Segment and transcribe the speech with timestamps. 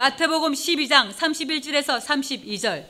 [0.00, 2.84] 마태복음 12장 31절에서 32절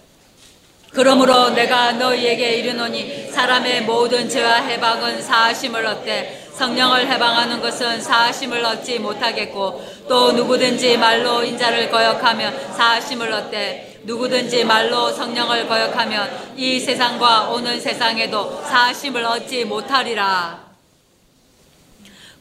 [0.91, 8.99] 그러므로 내가 너희에게 이르노니 사람의 모든 죄와 해방은 사하심을 얻되 성령을 해방하는 것은 사하심을 얻지
[8.99, 17.81] 못하겠고 또 누구든지 말로 인자를 거역하면 사하심을 얻되 누구든지 말로 성령을 거역하면 이 세상과 오는
[17.81, 20.63] 세상에도 사하심을 얻지 못하리라.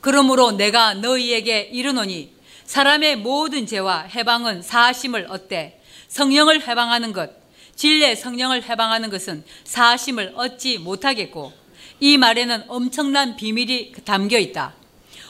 [0.01, 2.36] 그러므로 내가 너희에게 이르노니
[2.67, 7.31] 사람의 모든 죄와 해방은 사하심을 얻되 성령을 해방하는 것
[7.75, 11.53] 진리의 성령을 해방하는 것은 사하심을 얻지 못하겠고
[11.99, 14.73] 이 말에는 엄청난 비밀이 담겨 있다.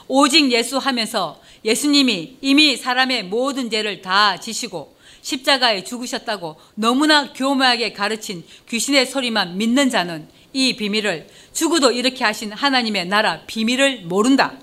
[0.07, 8.45] 오직 예수 하면서 예수님이 이미 사람의 모든 죄를 다 지시고 십자가에 죽으셨다고 너무나 교묘하게 가르친
[8.69, 14.57] 귀신의 소리만 믿는 자는 이 비밀을 죽어도 이렇게 하신 하나님의 나라 비밀을 모른다.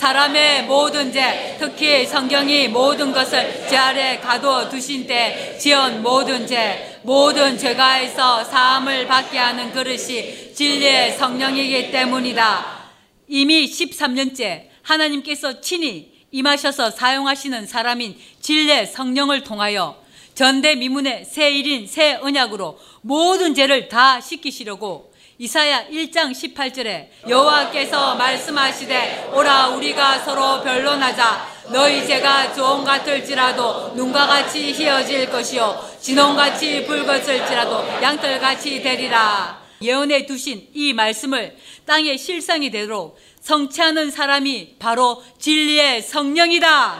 [0.00, 6.98] 사람의 모든 죄, 특히 성경이 모든 것을 죄 아래 가두어 두신 때 지은 모든 죄,
[7.02, 12.80] 모든 죄가에서 사함을 받게 하는 그릇이 진리의 성령이기 때문이다.
[13.28, 20.02] 이미 13년째 하나님께서 친히 임하셔서 사용하시는 사람인 진리의 성령을 통하여
[20.34, 25.09] 전대미문의 새 일인 새 언약으로 모든 죄를 다 씻기시려고
[25.42, 31.62] 이사야 1장 18절에 여호와께서 말씀하시되 오라 우리가 서로 변론하자.
[31.72, 35.82] 너희 죄가 조홍 같을지라도 눈과 같이 희어질 것이요.
[35.98, 39.58] 진홍같이 붉었을지라도 양털같이 되리라.
[39.80, 46.98] 예언해 두신 이 말씀을 땅에 실상이 되도록 성취하는 사람이 바로 진리의 성령이다.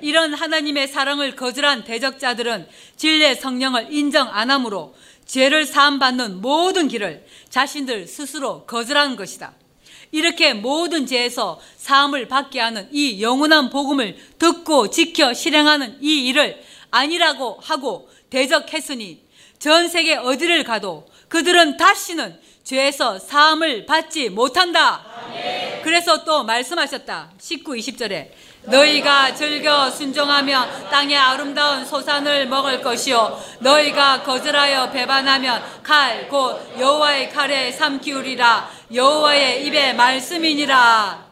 [0.00, 4.94] 이런 하나님의 사랑을 거절한 대적자들은 진리의 성령을 인정 안 하므로
[5.26, 9.52] 죄를 사함받는 모든 길을 자신들 스스로 거절하는 것이다.
[10.12, 17.58] 이렇게 모든 죄에서 사함을 받게 하는 이 영원한 복음을 듣고 지켜 실행하는 이 일을 아니라고
[17.60, 19.24] 하고 대적했으니
[19.58, 25.04] 전 세계 어디를 가도 그들은 다시는 죄에서 사함을 받지 못한다.
[25.82, 27.32] 그래서 또 말씀하셨다.
[27.38, 28.30] 19, 20절에
[28.66, 33.38] 너희가 즐겨 순종하며 땅의 아름다운 소산을 먹을 것이요.
[33.60, 38.70] 너희가 거절하여 배반하면 칼 곧 여호와의 칼에 삼키우리라.
[38.92, 41.24] 여호와의 입에 말씀이니라.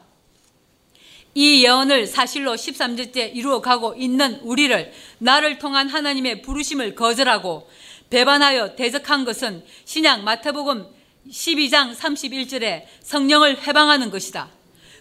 [1.35, 7.71] 이 예언을 사실로 13절째 이루어 가고 있는 우리를 나를 통한 하나님의 부르심을 거절하고
[8.11, 10.87] 배반하여 대적한 것은 신약 마태복음
[11.31, 14.51] 12장 31절에 성령을 해방하는 것이다.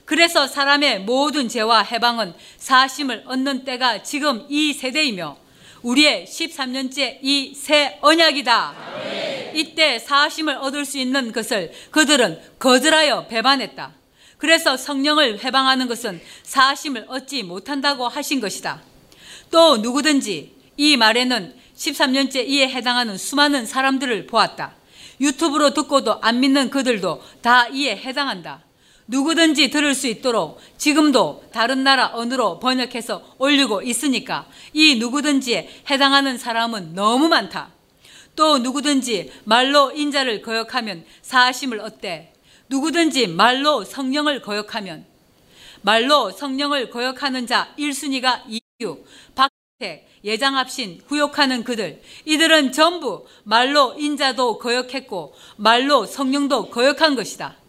[0.05, 5.37] 그래서 사람의 모든 죄와 해방은 사심을 얻는 때가 지금 이 세대이며
[5.83, 8.75] 우리의 13년째 이 새 언약이다.
[9.53, 13.93] 이때 사심을 얻을 수 있는 것을 그들은 거절하여 배반했다.
[14.37, 18.81] 그래서 성령을 해방하는 것은 사심을 얻지 못한다고 하신 것이다.
[19.51, 24.73] 또 누구든지 이 말에는 13년째 이에 해당하는 수많은 사람들을 보았다.
[25.19, 28.63] 유튜브로 듣고도 안 믿는 그들도 다 이에 해당한다.
[29.11, 36.95] 누구든지 들을 수 있도록 지금도 다른 나라 언어로 번역해서 올리고 있으니까 이 누구든지에 해당하는 사람은
[36.95, 37.71] 너무 많다.
[38.37, 42.31] 또 누구든지 말로 인자를 거역하면 사하심을 얻대.
[42.69, 45.05] 누구든지 말로 성령을 거역하면
[45.81, 49.03] 말로 성령을 거역하는 자 1순위가 이유,
[49.35, 57.60] 박택, 예장합신, 후욕하는 그들, 이들은 전부 말로 인자도 거역했고 말로 성령도 거역한 것이다.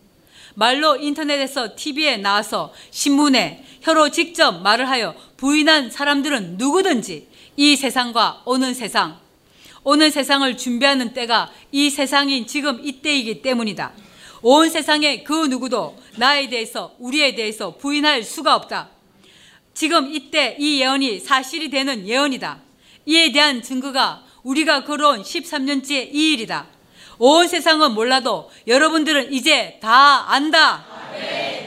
[0.54, 8.74] 말로 인터넷에서 TV에 나와서 신문에 혀로 직접 말을 하여 부인한 사람들은 누구든지 이 세상과 오는
[8.74, 9.18] 세상,
[9.84, 13.92] 오는 세상을 준비하는 때가 이 세상인 지금 이때이기 때문이다.
[14.42, 18.90] 온 세상의 그 누구도 나에 대해서 우리에 대해서 부인할 수가 없다.
[19.74, 22.60] 지금 이때 이 예언이 사실이 되는 예언이다.
[23.06, 26.66] 이에 대한 증거가 우리가 걸어온 13년째 이 일이다.
[27.18, 30.84] 온 세상은 몰라도 여러분들은 이제 다 안다.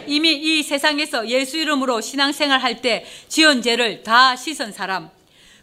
[0.07, 5.09] 이미 이 세상에서 예수 이름으로 신앙생활 할 때 지은 죄를 다 씻은 사람,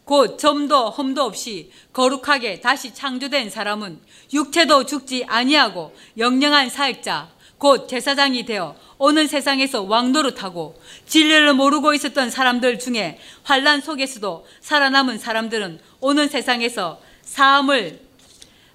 [0.05, 4.01] 곧 점도 험도 없이 거룩하게 다시 창조된 사람은
[4.33, 7.29] 육체도 죽지 아니하고 영영한 사역자,
[7.59, 15.79] 곧 제사장이 되어 오는 세상에서 왕노릇하고 진리를 모르고 있었던 사람들 중에 환란 속에서도 살아남은 사람들은
[16.01, 18.01] 오는 세상에서 사함을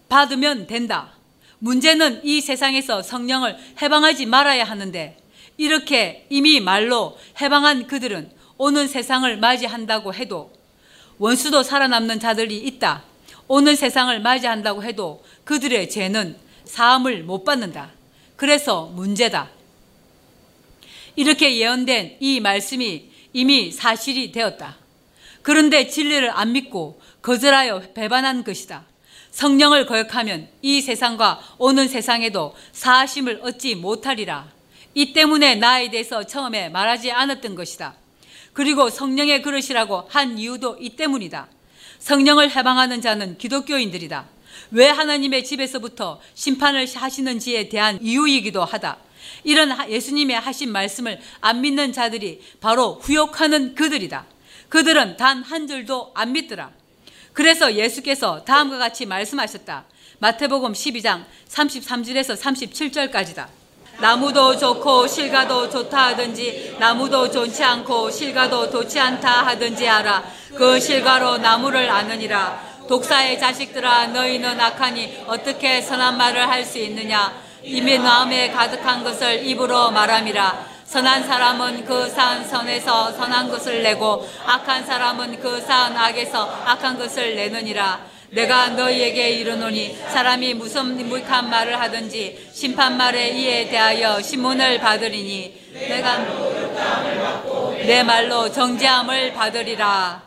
[0.09, 1.11] 받으면 된다.
[1.59, 5.17] 문제는 이 세상에서 성령을 해방하지 말아야 하는데
[5.57, 10.51] 이렇게 이미 말로 해방한 그들은 오는 세상을 맞이한다고 해도
[11.17, 13.03] 원수도 살아남는 자들이 있다.
[13.47, 17.91] 오는 세상을 맞이한다고 해도 그들의 죄는 사함을 못 받는다.
[18.35, 19.49] 그래서 문제다.
[21.15, 24.77] 이렇게 예언된 이 말씀이 이미 사실이 되었다.
[25.41, 28.85] 그런데 진리를 안 믿고 거절하여 배반한 것이다.
[29.37, 34.47] 성령을 거역하면 이 세상과 오는 세상에도 사심을 얻지 못하리라.
[34.95, 37.93] 이 때문에 나에 대해서 처음에 말하지 않았던 것이다.
[38.53, 41.49] 그리고 성령의 그릇이라고 한 이유도 이 때문이다.
[41.99, 44.25] 성령을 해방하는 자는 기독교인들이다.
[44.71, 48.97] 왜 하나님의 집에서부터 심판을 하시는지에 대한 이유이기도 하다.
[49.43, 54.25] 이런 예수님의 하신 말씀을 안 믿는 자들이 바로 후욕하는 그들이다.
[54.69, 56.71] 그들은 단 한 줄도 안 믿더라.
[57.37, 59.83] 그래서 예수께서 다음과 같이 말씀하셨다.
[60.17, 63.45] 마태복음 12장 33절에서 37절까지다.
[63.99, 70.23] 나무도 좋고 실과도 좋다 하든지 나무도 좋지 않고 실과도 좋지 않다 하든지 알아.
[70.55, 72.59] 그 실과로 나무를 아느니라.
[72.89, 77.39] 독사의 자식들아 너희는 악하니 어떻게 선한 말을 할 수 있느냐.
[77.61, 80.76] 이미 마음에 가득한 것을 입으로 말함이라.
[80.87, 88.05] 선한 사람은 그산 선에서 선한 것을 내고 악한 사람은 그산 악에서 악한 것을 내느니라.
[88.29, 96.25] 내가 너희에게 이르노니 사람이 무슨 무익한 말을 하든지 심판 말에 이에 대하여 신문을 받으리니 내가
[97.85, 100.23] 내 말로 정죄함을 받으리라.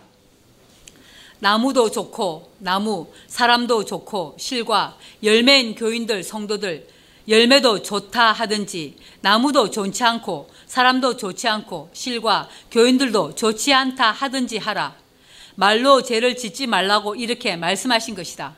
[1.38, 6.86] 나무도 좋고 나무 사람도 좋고 실과 열매인 교인들 성도들
[7.28, 14.94] 열매도 좋다 하든지 나무도 좋지 않고 사람도 좋지 않고 실과 교인들도 좋지 않다 하든지 하라.
[15.56, 18.54] 말로 죄를 짓지 말라고 이렇게 말씀하신 것이다.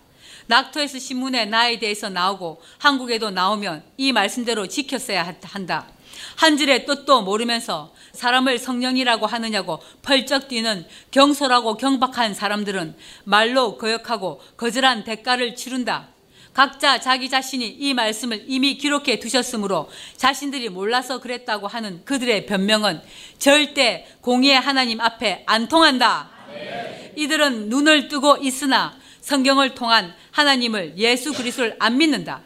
[0.46, 5.88] 낙토에서 신문에 나에 대해서 나오고 한국에도 나오면 이 말씀대로 지켰어야 한다.
[6.36, 12.94] 한 줄의 뜻도 모르면서 사람을 성령이라고 하느냐고 펄쩍 뛰는 경솔하고 경박한 사람들은
[13.24, 16.11] 말로 거역하고 거절한 대가를 치른다.
[16.54, 23.00] 각자 자기 자신이 이 말씀을 이미 기록해 두셨으므로 자신들이 몰라서 그랬다고 하는 그들의 변명은
[23.38, 26.30] 절대 공의의 하나님 앞에 안 통한다.
[27.16, 32.42] 이들은 눈을 뜨고 있으나 성경을 통한 하나님을 예수 그리스도를 안 믿는다.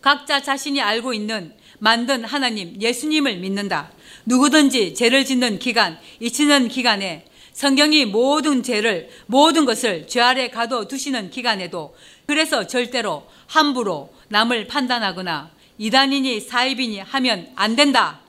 [0.00, 3.90] 각자 자신이 알고 있는 만든 하나님 예수님을 믿는다.
[4.26, 11.30] 누구든지 죄를 짓는 기간, 잊히는 기간에 성경이 모든 죄를 모든 것을 죄 아래 가둬 두시는
[11.30, 11.94] 기간에도
[12.30, 18.20] 그래서 절대로 함부로 남을 판단하거나 이단이니 사입이니 하면 안 된다.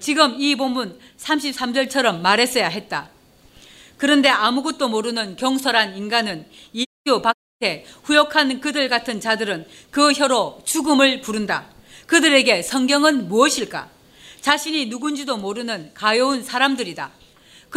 [0.00, 3.10] 지금 이 본문 33절처럼 말했어야 했다.
[3.98, 11.66] 그런데 아무것도 모르는 경솔한 인간은 이유 밖에 후욕한 그들 같은 자들은 그 혀로 죽음을 부른다.
[12.06, 13.90] 그들에게 성경은 무엇일까?
[14.40, 17.10] 자신이 누군지도 모르는 가여운 사람들이다.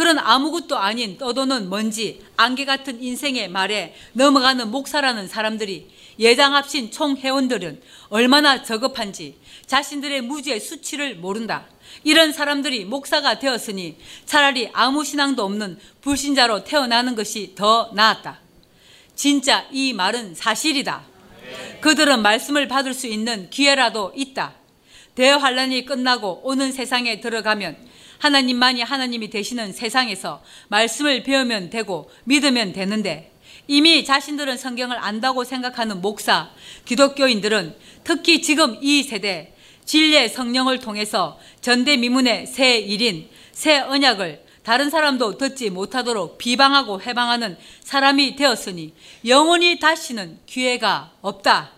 [0.00, 7.82] 그런 아무것도 아닌 떠도는 먼지, 안개 같은 인생의 말에 넘어가는 목사라는 사람들이 예장 합신 총회원들은
[8.08, 9.36] 얼마나 저급한지
[9.66, 11.66] 자신들의 무지의 수치를 모른다.
[12.02, 18.40] 이런 사람들이 목사가 되었으니 차라리 아무 신앙도 없는 불신자로 태어나는 것이 더 나았다.
[19.14, 21.04] 진짜 이 말은 사실이다.
[21.82, 24.54] 그들은 말씀을 받을 수 있는 기회라도 있다.
[25.14, 27.89] 대환란이 끝나고 오는 세상에 들어가면
[28.20, 33.32] 하나님만이 하나님이 되시는 세상에서 말씀을 배우면 되고 믿으면 되는데
[33.66, 36.50] 이미 자신들은 성경을 안다고 생각하는 목사,
[36.84, 45.38] 기독교인들은 특히 지금 이 세대 진리의 성령을 통해서 전대미문의 새 일인, 새 언약을 다른 사람도
[45.38, 48.92] 듣지 못하도록 비방하고 해방하는 사람이 되었으니
[49.26, 51.70] 영원히 다시는 기회가 없다.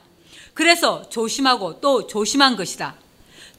[0.55, 3.02] 그래서 조심하고 또 조심한 것이다.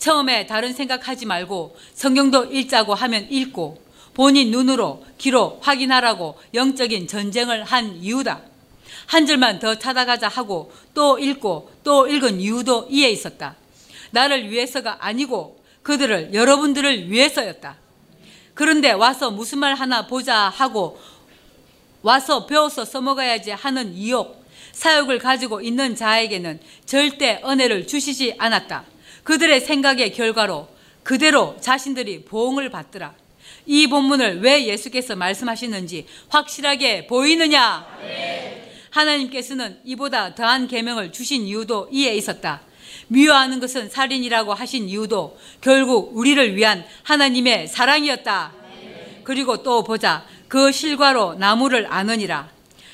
[0.04, 3.82] 처음에 다른 생각하지 말고 성경도 읽자고 하면 읽고
[4.14, 8.42] 본인 눈으로 귀로 확인하라고 영적인 전쟁을 한 이유다.
[9.06, 13.56] 한 줄만 더 찾아가자 하고 또 읽고 또 읽은 이유도 이에 있었다.
[14.12, 17.78] 나를 위해서가 아니고 그들을 여러분들을 위해서였다.
[18.54, 21.00] 그런데 와서 무슨 말 하나 보자 하고
[22.02, 28.92] 와서 배워서 써먹어야지 하는 이욕, 사욕을 가지고 있는 자에게는 절대 은혜를 주시지 않았다.
[29.24, 30.68] 그들의 생각의 결과로
[31.04, 33.14] 그대로 자신들이 보응을 받더라.
[33.66, 37.86] 이 본문을 왜 예수께서 말씀하시는지 확실하게 보이느냐?
[38.90, 42.62] 하나님께서는 이보다 더한 계명을 주신 이유도 이에 있었다.
[43.08, 48.54] 미워하는 것은 살인이라고 하신 이유도 결국 우리를 위한 하나님의 사랑이었다.
[49.24, 50.26] 그리고 또 보자.
[50.48, 52.50] 그 실과로 나무를 아느니라.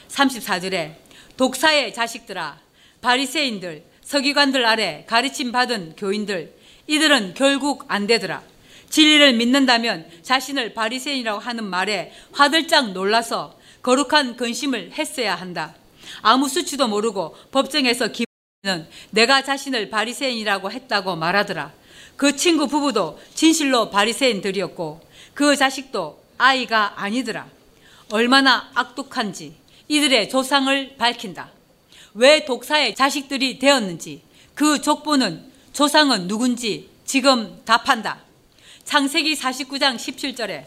[0.07, 0.95] 34절에
[1.35, 2.59] 독사의 자식들아
[3.01, 6.51] 바리새인들 서기관들 아래 가르침 받은 교인들
[6.87, 8.41] 이들은 결국 안 되더라.
[8.89, 15.75] 진리를 믿는다면 자신을 바리새인이라고 하는 말에 화들짝 놀라서 거룩한 근심을 했어야 한다.
[16.23, 21.71] 아무 수치도 모르고 법정에서 기는 내가 자신을 바리새인이라고 했다고 말하더라.
[22.15, 25.01] 그 친구 부부도 진실로 바리새인들이었고
[25.35, 27.47] 그 자식도 아이가 아니더라.
[28.11, 29.53] 얼마나 악독한지
[29.87, 31.58] 이들의 조상을 밝힌다.
[32.13, 34.21] 왜 독사의 자식들이 되었는지
[34.55, 38.19] 그 족보는 조상은 누군지 지금 답한다.
[38.83, 40.65] 창세기 49장 17절에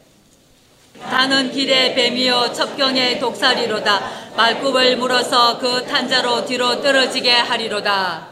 [1.00, 8.28] 다는 길의 뱀이요 첩경의 독사리로다 말굽을 물어서 그 탄자로 뒤로 떨어지게 하리로다.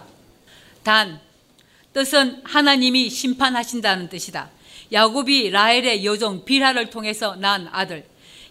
[0.83, 1.21] 단
[1.93, 4.51] 뜻은 하나님이 심판하신다는 뜻이다.
[4.93, 8.05] 야곱이 라헬의 여종 빌하를 통해서 낳은 아들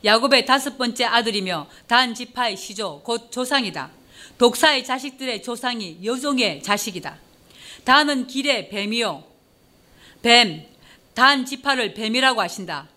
[0.04, 3.99] 야곱의 다섯 번째 아들이며 단 지파의 시조 곧 조상이다.
[4.40, 7.18] 독사의 자식들의 조상이 여종의 자식이다.
[7.84, 9.24] 단은 길의 뱀이요
[10.22, 10.66] 뱀,
[11.14, 12.88] 단 지파를 뱀이라고 하신다.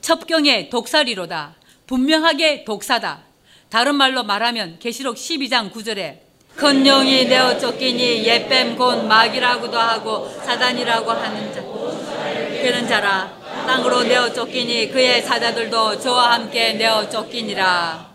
[0.00, 1.56] 첩경의 독사리로다.
[1.88, 3.24] 분명하게 독사다.
[3.68, 6.20] 다른 말로 말하면 계시록 12장 9절에
[6.54, 13.36] 큰 용이 내어 쫓기니 옛뱀 곧 마귀라고도 하고 사단이라고 하는 자 그는 자라
[13.66, 18.05] 땅으로 내어 쫓기니 그의 사자들도 저와 함께 내어 쫓기니라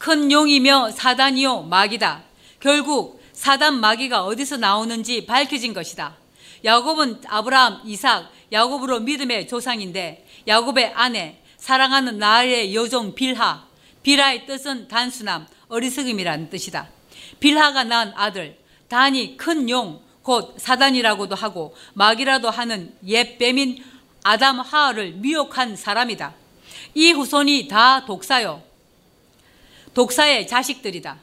[0.00, 2.22] 큰 용이며 사단이요 마귀다
[2.58, 6.16] 결국 사단 마귀가 어디서 나오는지 밝혀진 것이다
[6.64, 13.64] 야곱은 아브라함, 이삭, 야곱으로 믿음의 조상인데 야곱의 아내, 사랑하는 나의 여종 빌하,
[14.02, 16.88] 빌하의 뜻은 단순함, 어리석음이라는 뜻이다.
[17.38, 23.82] 빌하가 낳은 아들, 단이 큰 용, 곧 사단이라고도 하고 마귀라도 하는 옛 뱀인
[24.22, 26.34] 아담 하하를 미혹한 사람이다.
[26.94, 28.69] 이 후손이 다 독사요.
[29.94, 31.18] 독사의 자식들이다.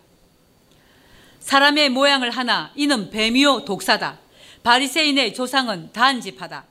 [1.39, 4.19] 사람의 모양을 하나 이는 뱀이요 독사다.
[4.63, 6.65] 바리새인의 조상은 단지파다.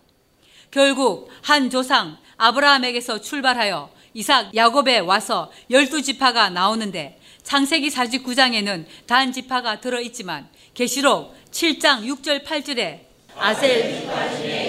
[0.70, 9.80] 결국 한 조상 아브라함에게서 출발하여 이삭 야곱에 와서 열두 지파가 나오는데 창세기 49장에는 단 지파가
[9.80, 13.00] 들어 있지만 계시록 7장 6절 8절에
[13.38, 14.65] 아셀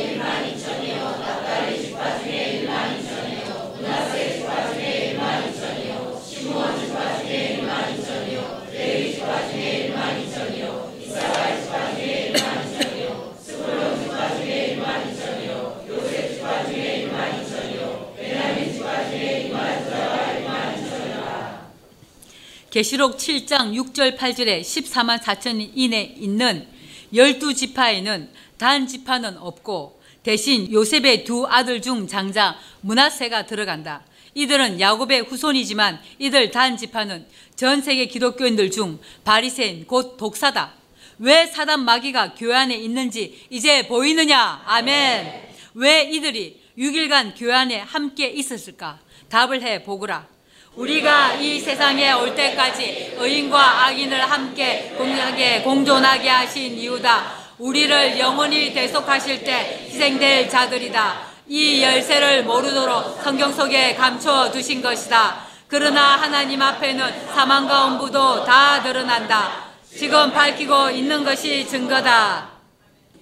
[22.70, 26.68] 계시록 7장 6절 8절에 14만 4천 인에 있는
[27.14, 34.04] 열두 지파에는 단 지파는 없고 대신 요셉의 두 아들 중 장자 문하세가 들어간다.
[34.34, 40.74] 이들은 야곱의 후손이지만 이들 단 지파는 전 세계 기독교인들 중 바리새인 곧 독사다.
[41.20, 44.64] 왜 사단 마귀가 교회 안에 있는지 이제 보이느냐?
[44.66, 45.48] 아멘.
[45.76, 49.00] 왜 이들이 6일간 교회 안에 함께 있었을까?
[49.30, 50.37] 답을 해 보거라.
[50.78, 57.32] 우리가 이 세상에 올 때까지 의인과 악인을 함께 공하게 공존하게 하신 이유다.
[57.58, 61.22] 우리를 영원히 대속하실 때 희생될 자들이다.
[61.48, 65.48] 이 열쇠를 모르도록 성경 속에 감춰 두신 것이다.
[65.68, 69.70] 그러나 하나님 앞에는 사망과 엄부도 다 드러난다.
[69.92, 72.50] 지금 밝히고 있는 것이 증거다.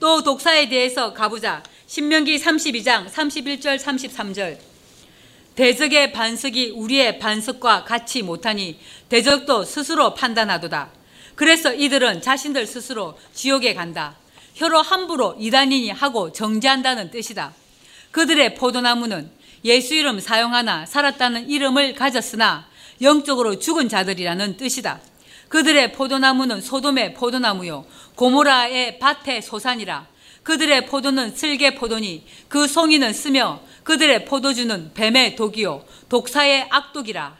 [0.02, 1.64] 또 독사에 대해서 가보자.
[1.88, 4.58] 신명기 32장 31절 33절.
[5.56, 8.78] 대적의 반석이 우리의 반석과 같이 못하니
[9.10, 10.90] 대적도 스스로 판단하도다.
[11.36, 14.16] 그래서 이들은 자신들 스스로 지옥에 간다.
[14.56, 17.54] 혀로 함부로 이단이니 하고 정지한다는 뜻이다.
[18.12, 19.30] 그들의 포도나무는
[19.66, 22.68] 예수 이름 사용하나 살았다는 이름을 가졌으나
[23.02, 25.02] 영적으로 죽은 자들이라는 뜻이다.
[25.50, 27.86] 그들의 포도나무는 소돔의 포도나무요
[28.16, 30.08] 고모라의 밭의 소산이라
[30.46, 37.36] 그들의 포도는 슬개 포도니 그 송이는 쓰며 그들의 포도주는 뱀의 독이요 독사의 악독이라.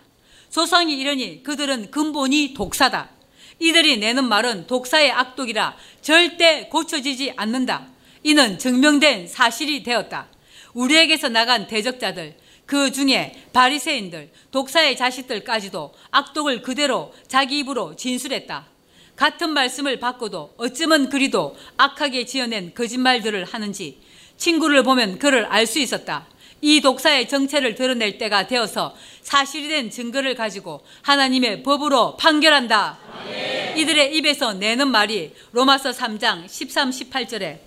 [0.50, 3.12] 조상이 이르니 그들은 근본이 독사다.
[3.60, 7.88] 이들이 내는 말은 독사의 악독이라 절대 고쳐지지 않는다.
[8.24, 10.28] 이는 증명된 사실이 되었다.
[10.74, 12.36] 우리에게서 나간 대적자들
[12.66, 18.66] 그 중에 바리새인들 독사의 자식들까지도 악독을 그대로 자기 입으로 진술했다
[19.16, 24.00] 같은 말씀을 받고도 어쩌면 그리도 악하게 지어낸 거짓말들을 하는지
[24.38, 26.28] 친구를 보면 그를 알 수 있었다.
[26.62, 32.98] 이 독사의 정체를 드러낼 때가 되어서 사실이 된 증거를 가지고 하나님의 법으로 판결한다.
[33.76, 37.65] 이들의 입에서 내는 말이 로마서 3장 13, 18절에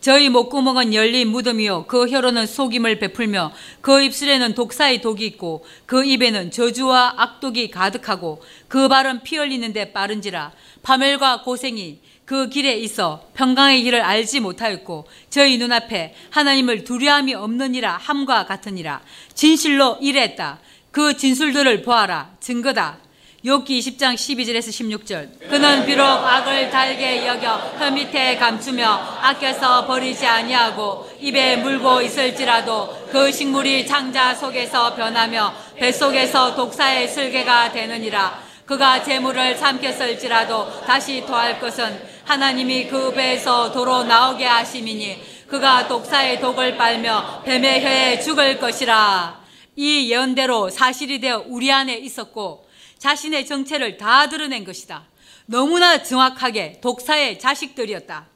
[0.00, 1.84] 저희 목구멍은 열린 무덤이요.
[1.86, 3.52] 그 혀로는 속임을 베풀며
[3.82, 10.52] 그 입술에는 독사의 독이 있고 그 입에는 저주와 악독이 가득하고 그 발은 피 흘리는데 빠른지라
[10.82, 18.46] 파멸과 고생이 그 길에 있어 평강의 길을 알지 못하였고 저희 눈앞에 하나님을 두려움이 없느니라 함과
[18.46, 19.02] 같으니라
[19.34, 20.60] 진실로 이랬다.
[20.92, 22.36] 그 진술들을 보아라.
[22.40, 22.98] 증거다
[23.42, 25.48] 욥기 20장 12절에서 16절.
[25.48, 28.84] 그는 비록 악을 달게 여겨 혀 밑에 감추며
[29.22, 38.42] 아껴서 버리지 아니하고 입에 물고 있을지라도 그 식물이 창자 속에서 변하며 뱃속에서 독사의 슬개가 되느니라.
[38.66, 46.76] 그가 재물을 삼켰을지라도 다시 토할 것은 하나님이 그 배에서 도로 나오게 하심이니 그가 독사의 독을
[46.76, 49.40] 빨며 뱀의 혀에 죽을 것이라.
[49.76, 52.68] 이 예언대로 사실이 되어 우리 안에 있었고
[53.00, 55.04] 자신의 정체를 다 드러낸 것이다.
[55.46, 58.26] 너무나 정확하게 독사의 자식들이었다.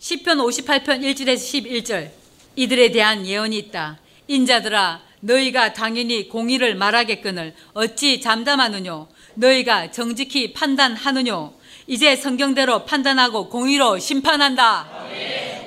[0.00, 2.10] 10편 58편 1절에서 11절
[2.56, 3.98] 이들에 대한 예언이 있다.
[4.26, 11.52] 인자들아 너희가 당연히 공의를 말하겠거늘 어찌 잠잠하느뇨 너희가 정직히 판단하느뇨
[11.86, 14.88] 이제 성경대로 판단하고 공의로 심판한다.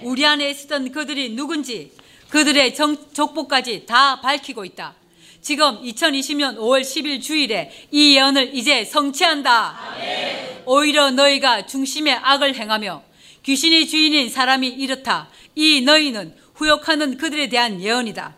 [0.01, 1.91] 우리 안에 있었던 그들이 누군지
[2.29, 4.95] 그들의 정, 족보까지 다 밝히고 있다.
[5.41, 9.79] 지금 2020년 5월 10일 주일에 이 예언을 이제 성취한다.
[10.65, 13.03] 오히려 너희가 중심의 악을 행하며
[13.43, 15.29] 귀신이 주인인 사람이 이렇다.
[15.55, 18.35] 이 너희는 후욕하는 그들에 대한 예언이다.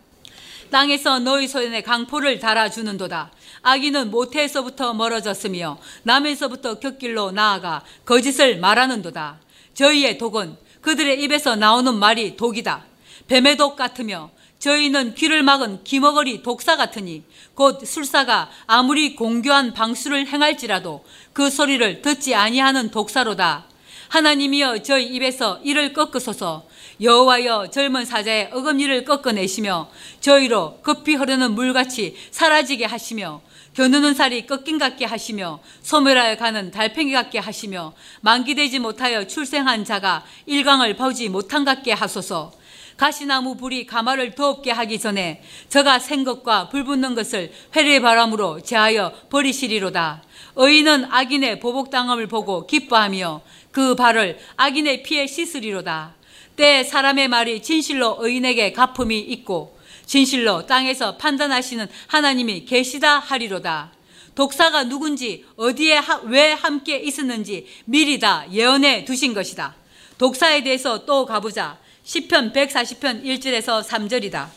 [0.69, 3.31] 땅에서 너희 손에 강포를 달아주는도다.
[3.63, 9.39] 아기는 모태에서부터 멀어졌으며 남에서부터 곁길로 나아가 거짓을 말하는도다.
[9.73, 12.85] 저희의 독은 그들의 입에서 나오는 말이 독이다.
[13.27, 17.23] 뱀의 독 같으며 저희는 귀를 막은 기머거리 독사 같으니
[17.55, 21.03] 곧 술사가 아무리 공교한 방수를 행할지라도
[21.33, 23.65] 그 소리를 듣지 아니하는 독사로다.
[24.09, 26.67] 하나님이여 저희 입에서 이를 꺾으소서
[27.01, 29.89] 여호와여 젊은 사자의 어금니를 꺾어내시며
[30.19, 33.41] 저희로 급히 흐르는 물같이 사라지게 하시며
[33.73, 40.97] 겨누는 살이 꺾인 같게 하시며 소멸하여 가는 달팽이 같게 하시며 만기되지 못하여 출생한 자가 일광을
[40.97, 42.60] 보지 못한 같게 하소서
[43.01, 49.11] 가시나무 불이 가마를 더없게 하기 전에 저가 생 것과 불 붙는 것을 회례 바람으로 제하여
[49.31, 50.21] 버리시리로다
[50.55, 53.41] 의인은 악인의 보복당함을 보고 기뻐하며
[53.71, 56.13] 그 발을 악인의 피에 씻으리로다
[56.55, 63.93] 때 사람의 말이 진실로 의인에게 가품이 있고 진실로 땅에서 판단하시는 하나님이 계시다 하리로다.
[64.35, 69.73] 독사가 누군지 어디에 하, 왜 함께 있었는지 미리 다 예언해 두신 것이다.
[70.19, 71.79] 독사에 대해서 또 가보자.
[72.05, 74.47] 10편 140편 1절에서 3절이다.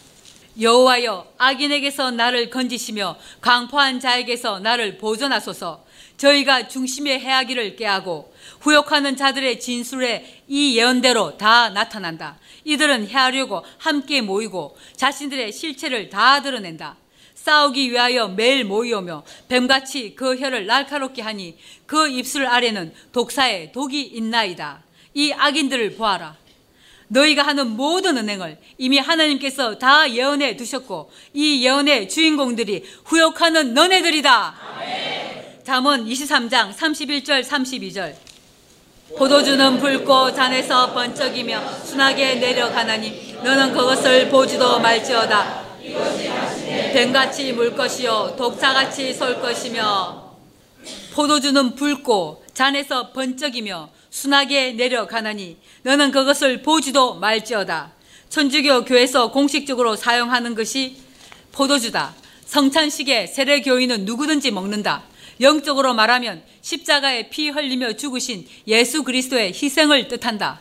[0.61, 5.85] 여호와여 악인에게서 나를 건지시며 강포한 자에게서 나를 보존하소서.
[6.17, 12.39] 저희가 중심의 해하기를 깨하고 후욕하는 자들의 진술에 이 예언대로 다 나타난다.
[12.65, 16.97] 이들은 해하려고 함께 모이고 자신들의 실체를 다 드러낸다.
[17.35, 24.83] 싸우기 위하여 매일 모이오며 뱀같이 그 혀를 날카롭게 하니 그 입술 아래는 독사의 독이 있나이다.
[25.15, 26.44] 이 악인들을 보아라.
[27.15, 34.55] 너희가 하는 모든 은행을 이미 하나님께서 다 예언해 두셨고 이 예언의 주인공들이 후욕하는 너네들이다.
[35.65, 38.15] 잠언 23장 31절 32절.
[39.17, 45.65] 포도주는 붉고 잔에서 번쩍이며 순하게 내려가나니 너는 그것을 보지도 말지어다.
[46.93, 50.35] 뱀같이 물 것이요 독사같이 설 것이며.
[51.13, 57.93] 포도주는 붉고 잔에서 번쩍이며 순하게 내려가나니 너는 그것을 보지도 말지어다
[58.29, 60.99] 천주교 교에서 공식적으로 사용하는 것이
[61.51, 62.15] 포도주다
[62.47, 65.03] 성찬식에 세례교인은 누구든지 먹는다
[65.41, 70.61] 영적으로 말하면 십자가에 피 흘리며 죽으신 예수 그리스도의 희생을 뜻한다.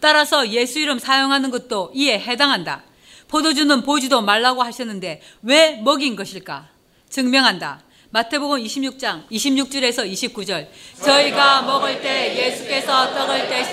[0.00, 2.84] 따라서 예수 이름 사용하는 것도 이에 해당한다.
[3.28, 6.70] 포도주는 보지도 말라고 하셨는데 왜 먹인 것일까?
[7.10, 7.82] 증명한다.
[8.18, 10.68] 마태복음 26장 26절에서 29절.
[11.04, 13.64] 저희가 먹을 때 예수께서 떡을 떼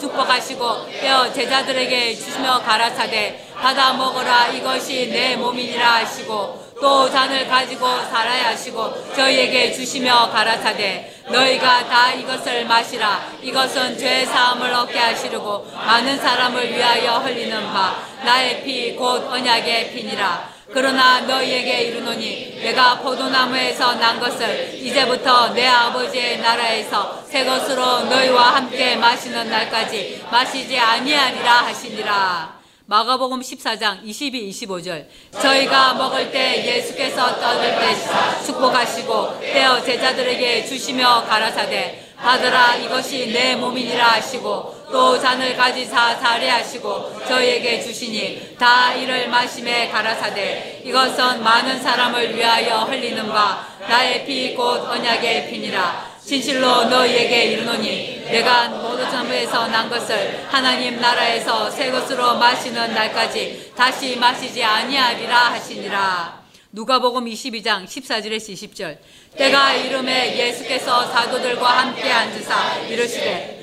[0.00, 4.48] 축복하시고 떼어 제자들에게 주시며 가라사대 받아 먹어라.
[4.48, 5.98] 이것이 내 몸이니라.
[5.98, 13.34] 하시고 또 잔을 가지고 살아야 하시고 저희에게 주시며 가라사대 너희가 다 이것을 마시라.
[13.40, 17.94] 이것은 죄 사함을 얻게 하시려고 많은 사람을 위하여 흘리는 바.
[18.24, 26.38] 나의 피 곧 언약의 피니라 그러나 너희에게 이르노니 내가 포도나무에서 난 것을 이제부터 내 아버지의
[26.40, 32.56] 나라에서 새 것으로 너희와 함께 마시는 날까지 마시지 아니하리라 하시니라.
[32.88, 35.06] 마가복음 14장 22, 25절.
[35.40, 44.04] 저희가 먹을 때 예수께서 떡을 떼시사 축복하시고 떼어 제자들에게 주시며 가라사대 받으라 이것이 내 몸이니라
[44.12, 50.82] 하시고 또 잔을 가지사 사례하시고 저희에게 주시니 다 이를 마심에 가라사대.
[50.84, 56.16] 이것은 많은 사람을 위하여 흘리는 바 나의 피 곧 언약의 피니라.
[56.24, 64.16] 진실로 너희에게 이르노니 내가 모든 전부에서 난 것을 하나님 나라에서 새 것으로 마시는 날까지 다시
[64.16, 66.46] 마시지 아니하리라 하시니라.
[66.72, 68.98] 누가복음 22장 14절에서 20절
[69.36, 73.60] 때가 이름에 예수께서 사도들과 함께 앉으사 이르시되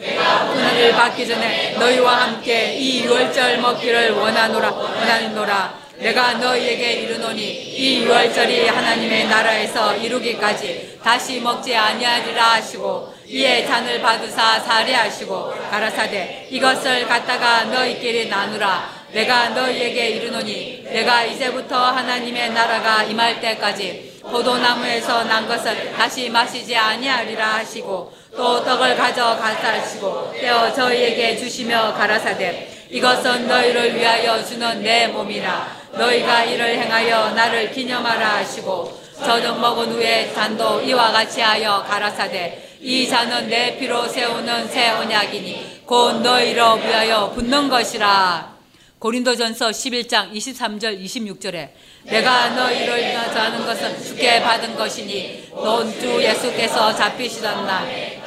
[0.53, 5.83] 그날을 받기 전에 너희와 함께 이 유월절 먹기를 원하노라 원하노라.
[5.97, 14.59] 내가 너희에게 이르노니 이 유월절이 하나님의 나라에서 이루기까지 다시 먹지 아니하리라 하시고 이에 잔을 받으사
[14.59, 18.91] 사례하시고 가라사대 이것을 갖다가 너희끼리 나누라.
[19.11, 27.55] 내가 너희에게 이르노니 내가 이제부터 하나님의 나라가 임할 때까지 포도나무에서 난 것을 다시 마시지 아니하리라
[27.55, 35.83] 하시고 또 떡을 가져 가사하시고 떼어 저희에게 주시며 가라사대 이것은 너희를 위하여 주는 내 몸이라.
[35.93, 43.07] 너희가 이를 행하여 나를 기념하라 하시고 저녁 먹은 후에 잔도 이와 같이 하여 가라사대 이
[43.07, 48.53] 잔은 내 피로 세우는 새 언약이니 곧 너희로 위하여 붓는 것이라.
[48.99, 51.69] 고린도전서 11장 23절 26절에
[52.03, 58.21] 내가 너희를 위하여 하는 것은 주께 받은 것이니 넌주 예수께서 잡히시던 날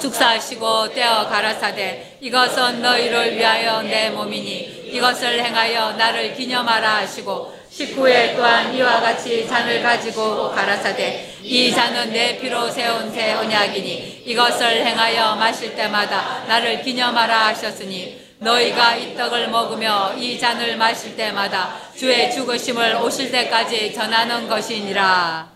[0.00, 8.74] 축사하시고 떼어 가라사대 이것은 너희를 위하여 내 몸이니 이것을 행하여 나를 기념하라 하시고 19회 또한
[8.74, 15.74] 이와 같이 잔을 가지고 가라사대 이 잔은 내 피로 세운 새 언약이니 이것을 행하여 마실
[15.74, 23.30] 때마다 나를 기념하라 하셨으니 너희가 이 떡을 먹으며 이 잔을 마실 때마다 주의 죽으심을 오실
[23.30, 25.50] 때까지 전하는 것이니라.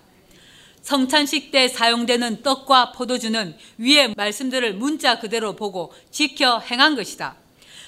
[0.82, 7.36] 성찬식 때 사용되는 떡과 포도주는 위의 말씀들을 문자 그대로 보고 지켜 행한 것이다.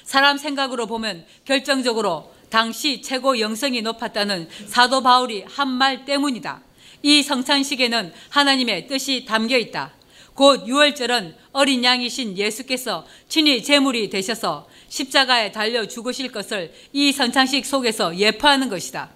[0.03, 6.63] 사람 생각으로 보면 결정적으로 당시 최고 영성이 높았다는 사도 바울이 한 말 때문이다.
[7.03, 9.93] 이 성찬식에는 하나님의 뜻이 담겨 있다.
[10.33, 18.17] 곧 유월절은 어린 양이신 예수께서 친히 제물이 되셔서 십자가에 달려 죽으실 것을 이 성찬식 속에서
[18.17, 19.11] 예포하는 것이다.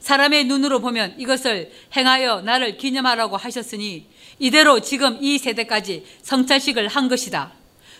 [0.00, 4.06] 사람의 눈으로 보면 이것을 행하여 나를 기념하라고 하셨으니
[4.38, 7.52] 이대로 지금 이 세대까지 성찬식을 한 것이다.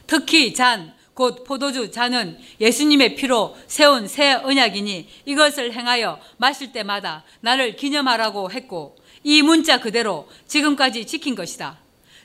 [0.07, 7.75] 특히 잔, 곧 포도주 잔은 예수님의 피로 세운 새 언약이니 이것을 행하여 마실 때마다 나를
[7.75, 11.77] 기념하라고 했고 이 문자 그대로 지금까지 지킨 것이다.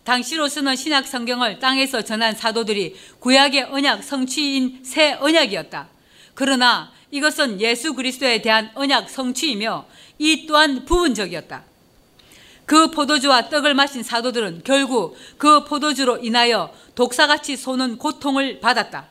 [0.03, 5.87] 당시로 쓰는 신약 성경을 땅에서 전한 사도들이 구약의 언약 성취인 새 언약이었다.
[6.33, 9.85] 그러나 이것은 예수 그리스도에 대한 언약 성취이며
[10.19, 11.63] 이 또한 부분적이었다.
[12.65, 19.07] 그 포도주와 떡을 마신 사도들은 결국 그 포도주로 인하여 독사같이 쏘는 고통을 받았다.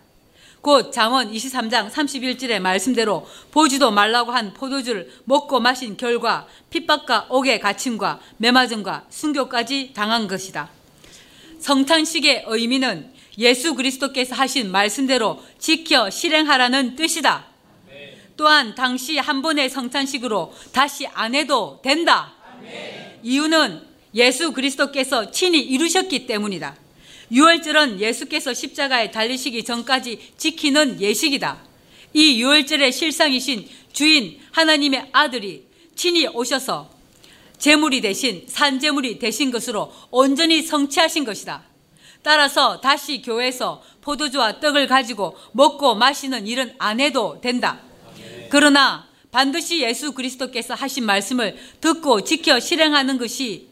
[0.61, 8.21] 곧 잠언 23장 31절의 말씀대로 보지도 말라고 한 포도주를 먹고 마신 결과 핍박과 옥의 갇힘과
[8.37, 10.82] 매맞음과 순교까지 당한 것이다.
[11.63, 17.47] 성탄식의 의미는 예수 그리스도께서 하신 말씀대로 지켜 실행하라는 뜻이다.
[18.37, 22.35] 또한 당시 한 번의 성찬식으로 다시 안 해도 된다.
[23.23, 23.81] 이유는
[24.15, 26.77] 예수 그리스도께서 친히 이루셨기 때문이다.
[27.31, 31.63] 유월절은 예수께서 십자가에 달리시기 전까지 지키는 예식이다.
[32.13, 36.91] 이 유월절의 실상이신 주인 하나님의 아들이 친히 오셔서
[37.63, 41.63] 제물이 대신 산제물이 되신 것으로 온전히 성취하신 것이다.
[42.25, 47.79] 따라서 다시 교회에서 포도주와 떡을 가지고 먹고 마시는 일은 안 해도 된다.
[48.51, 53.69] 그러나 반드시 예수 그리스도께서 하신 말씀을 듣고 지켜 실행하는 것이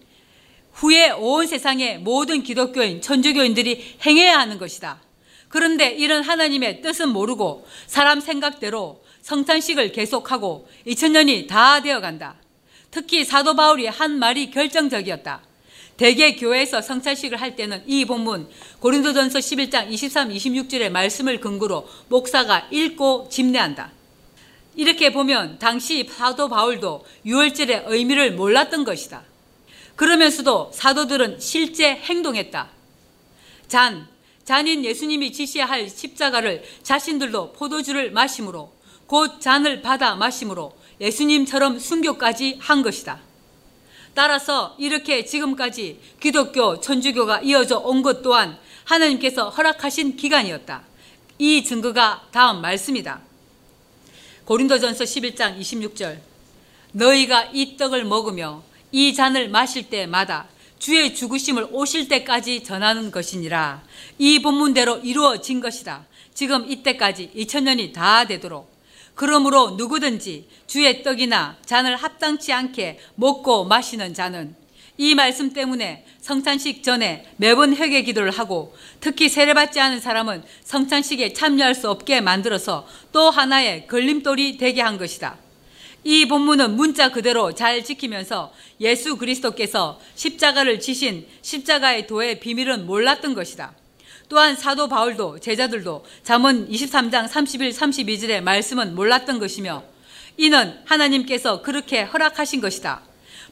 [0.72, 5.00] 후에 온 세상의 모든 기독교인, 천주교인들이 행해야 하는 것이다.
[5.48, 12.39] 그런데 이런 하나님의 뜻은 모르고 사람 생각대로 성탄식을 계속하고 2000년이 다 되어 간다.
[12.90, 15.42] 특히 사도 바울이 한 말이 결정적이었다.
[15.96, 18.48] 대개 교회에서 성찬식을 할 때는 이 본문
[18.78, 23.92] 고린도전서 11장 23, 26절의 말씀을 근거로 목사가 읽고 집례한다.
[24.76, 29.22] 이렇게 보면 당시 사도 바울도 유월절의 의미를 몰랐던 것이다.
[29.96, 32.70] 그러면서도 사도들은 실제 행동했다.
[33.68, 34.08] 잔,
[34.44, 38.72] 잔인 예수님이 지시할 십자가를 자신들도 포도주를 마심으로
[39.06, 43.20] 곧 잔을 받아 마심으로 예수님처럼 순교까지 한 것이다.
[44.14, 50.82] 따라서 이렇게 지금까지 기독교, 천주교가 이어져 온 것 또한 하나님께서 허락하신 기간이었다.
[51.38, 53.20] 이 증거가 다음 말씀이다.
[54.44, 56.18] 고린도전서 11장 26절
[56.92, 60.48] 너희가 이 떡을 먹으며 이 잔을 마실 때마다
[60.80, 63.82] 주의 죽으심을 오실 때까지 전하는 것이니라.
[64.18, 66.06] 이 본문대로 이루어진 것이다.
[66.34, 68.69] 지금 이때까지 2000년이 다 되도록.
[69.20, 74.54] 그러므로 누구든지 주의 떡이나 잔을 합당치 않게 먹고 마시는 자는
[74.96, 81.74] 이 말씀 때문에 성찬식 전에 매번 회개 기도를 하고 특히 세례받지 않은 사람은 성찬식에 참여할
[81.74, 85.36] 수 없게 만들어서 또 하나의 걸림돌이 되게 한 것이다.
[86.02, 93.74] 이 본문은 문자 그대로 잘 지키면서 예수 그리스도께서 십자가를 지신 십자가의 도의 비밀은 몰랐던 것이다.
[94.30, 99.82] 또한 사도 바울도 제자들도 잠언 23장 31, 32절의 말씀은 몰랐던 것이며
[100.36, 103.02] 이는 하나님께서 그렇게 허락하신 것이다.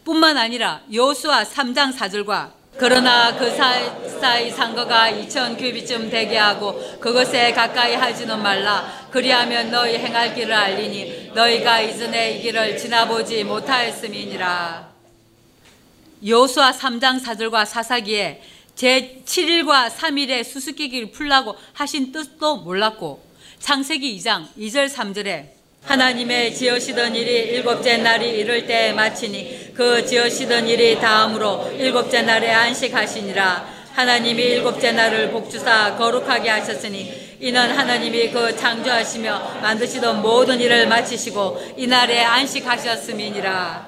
[0.04, 7.96] 뿐만 아니라 여호수아 3장 4절과 그러나 그 사이 상거가 2천 규비쯤 되게 하고 그것에 가까이
[7.96, 14.88] 하지는 말라 그리하면 너희 행할 길을 알리니 너희가 이전에 이 길을 지나보지 못하였음이니라
[16.24, 18.42] 여호수아 3장 4절과 사사기에
[18.78, 23.20] 제7일과 3일에 수수께끼를 풀라고 하신 뜻도 몰랐고
[23.58, 30.98] 창세기 2장 2절 3절에 하나님의 지으시던 일이 일곱째 날이 이를 때 마치니 그 지으시던 일이
[31.00, 33.78] 다음으로 일곱째 날에 안식하시니라.
[33.94, 42.22] 하나님이 일곱째 날을 복주사 거룩하게 하셨으니 이는 하나님이 그 창조하시며 만드시던 모든 일을 마치시고 이날에
[42.22, 43.87] 안식하셨음이니라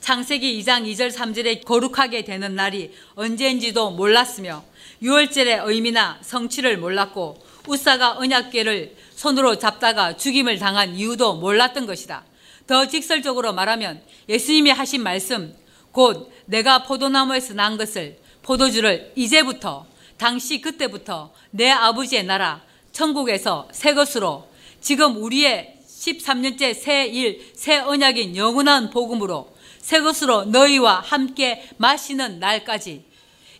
[0.00, 4.64] 창세기 2장 2절 3절에 거룩하게 되는 날이 언제인지도 몰랐으며
[5.02, 12.24] 유월절의 의미나 성취를 몰랐고 우사가 언약궤를 손으로 잡다가 죽임을 당한 이유도 몰랐던 것이다.
[12.66, 15.54] 더 직설적으로 말하면 예수님이 하신 말씀,
[15.92, 19.86] 곧 내가 포도나무에서 난 것을 포도주를 이제부터
[20.16, 24.48] 당시 그때부터 내 아버지의 나라 천국에서 새 것으로
[24.80, 33.04] 지금 우리의 13년째 새 일, 새 언약인 영원한 복음으로 새 것으로 너희와 함께 마시는 날까지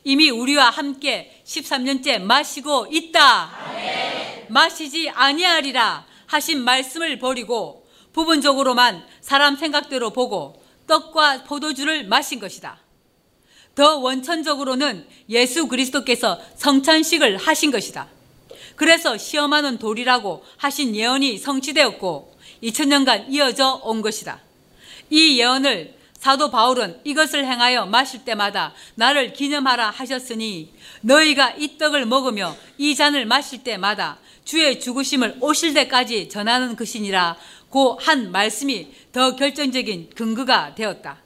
[0.04, 3.50] 이미 우리와 함께 13년째 마시고 있다.
[4.48, 12.78] 마시지 아니하리라 하신 말씀을 버리고 부분적으로만 사람 생각대로 보고 떡과 포도주를 마신 것이다.
[13.74, 18.08] 더 원천적으로는 예수 그리스도께서 성찬식을 하신 것이다.
[18.74, 24.40] 그래서 시험하는 돌이라고 하신 예언이 성취되었고 2000년간 이어져 온 것이다.
[25.10, 32.54] 이 예언을 사도 바울은 이것을 행하여 마실 때마다 나를 기념하라 하셨으니 너희가 이 떡을 먹으며
[32.76, 37.36] 이 잔을 마실 때마다 주의 죽으심을 오실 때까지 전하는 것이니라
[37.70, 41.18] 고 한 말씀이 더 결정적인 근거가 되었다.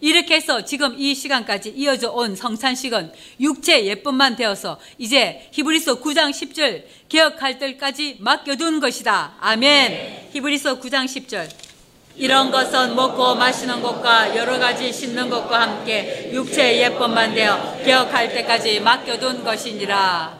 [0.00, 6.84] 이렇게 해서 지금 이 시간까지 이어져 온 성찬식은 육체 예쁨만 되어서 이제 히브리서 9장 10절
[7.08, 9.36] 개혁할 때까지 맡겨둔 것이다.
[9.40, 10.30] 아멘.
[10.32, 11.71] 히브리서 9장 10절.
[12.16, 18.80] 이런 것은 먹고 마시는 것과 여러 가지 씻는 것과 함께 육체의 예법만 되어 기억할 때까지
[18.80, 20.38] 맡겨둔 것이니라.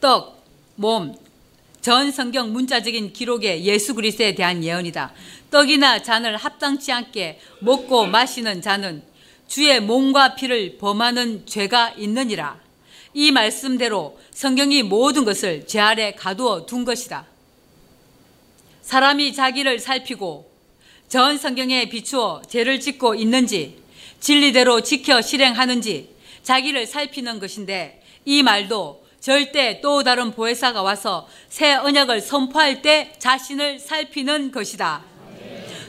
[0.00, 0.44] 떡,
[0.76, 1.16] 몸,
[1.80, 5.12] 전 성경 문자적인 기록의 예수 그리스도에 대한 예언이다.
[5.50, 9.02] 떡이나 잔을 합당치 않게 먹고 마시는 자는
[9.46, 12.60] 주의 몸과 피를 범하는 죄가 있느니라.
[13.14, 17.24] 이 말씀대로 성경이 모든 것을 죄 아래 가두어 둔 것이다.
[18.82, 20.47] 사람이 자기를 살피고
[21.08, 23.82] 전 성경에 비추어 죄를 짓고 있는지
[24.20, 32.20] 진리대로 지켜 실행하는지 자기를 살피는 것인데 이 말도 절대 또 다른 보혜사가 와서 새 언약을
[32.20, 35.02] 선포할 때 자신을 살피는 것이다.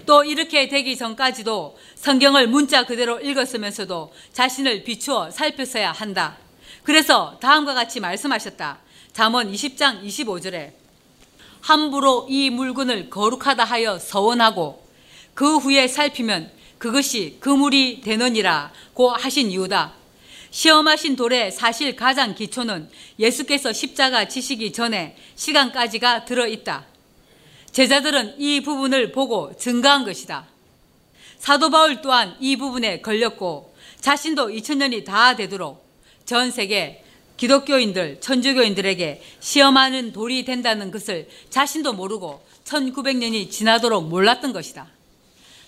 [0.05, 6.37] 또 이렇게 되기 전까지도 성경을 문자 그대로 읽었으면서도 자신을 비추어 살폈어야 한다.
[6.83, 8.79] 그래서 다음과 같이 말씀하셨다.
[9.11, 10.71] 잠언 20장 25절에
[11.61, 14.88] 함부로 이 물건을 거룩하다 하여 서원하고
[15.39, 19.93] 그 후에 살피면 그것이 그물이 되느니라 고 하신 이유다.
[20.51, 26.85] 시험하신 돌의 사실 가장 기초는 예수께서 십자가 지시기 전에 시간까지가 들어있다.
[27.71, 30.45] 제자들은 이 부분을 보고 증가한 것이다.
[31.37, 35.87] 사도 바울 또한 이 부분에 걸렸고 자신도 2000년이 다 되도록
[36.25, 37.01] 전 세계
[37.37, 44.98] 기독교인들, 천주교인들에게 시험하는 돌이 된다는 것을 자신도 모르고 1900년이 지나도록 몰랐던 것이다.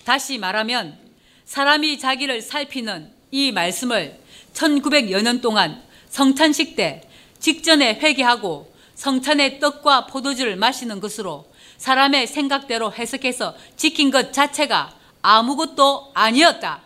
[0.04, 0.98] 다시 말하면
[1.44, 4.18] 사람이 자기를 살피는 이 말씀을
[4.54, 7.02] 1900여 년 동안 성찬식 때
[7.38, 16.82] 직전에 회개하고 성찬의 떡과 포도주를 마시는 것으로 사람의 생각대로 해석해서 지킨 것 자체가 아무것도 아니었다.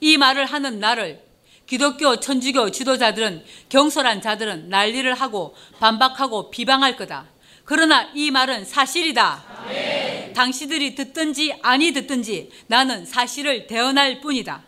[0.00, 1.22] 이 말을 하는 나를
[1.66, 7.26] 기독교, 천주교 지도자들은 경솔한 자들은 난리를 하고 반박하고 비방할 거다.
[7.68, 9.66] 그러나 이 말은 사실이다.
[9.68, 10.32] 네.
[10.34, 14.64] 당신들이 듣든지 아니 듣든지 나는 사실을 대언할 뿐이다.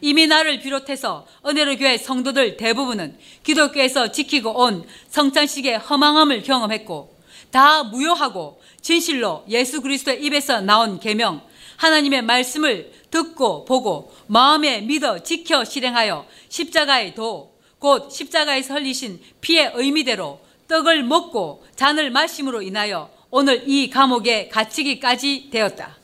[0.00, 7.16] 이미 나를 비롯해서 은혜로 교회 성도들 대부분은 기독교에서 지키고 온 성찬식의 허망함을 경험했고
[7.52, 11.42] 다 무효하고 진실로 예수 그리스도의 입에서 나온 계명
[11.76, 20.38] 하나님의 말씀을 듣고 보고 마음에 믿어 지켜 실행하여 십자가의 도 곧 십자가에서 흘리신 피의 의미대로
[20.70, 25.96] 떡을 먹고 잔을 마심으로 인하여 오늘 이 감옥에 갇히기까지 되었다.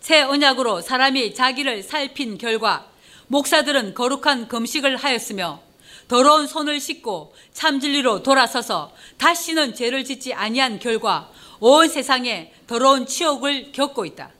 [0.00, 2.88] 새 언약으로 사람이 자기를 살핀 결과
[3.28, 5.60] 목사들은 거룩한 금식을 하였으며
[6.08, 14.04] 더러운 손을 씻고 참진리로 돌아서서 다시는 죄를 짓지 아니한 결과 온 세상에 더러운 치욕을 겪고
[14.06, 14.32] 있다.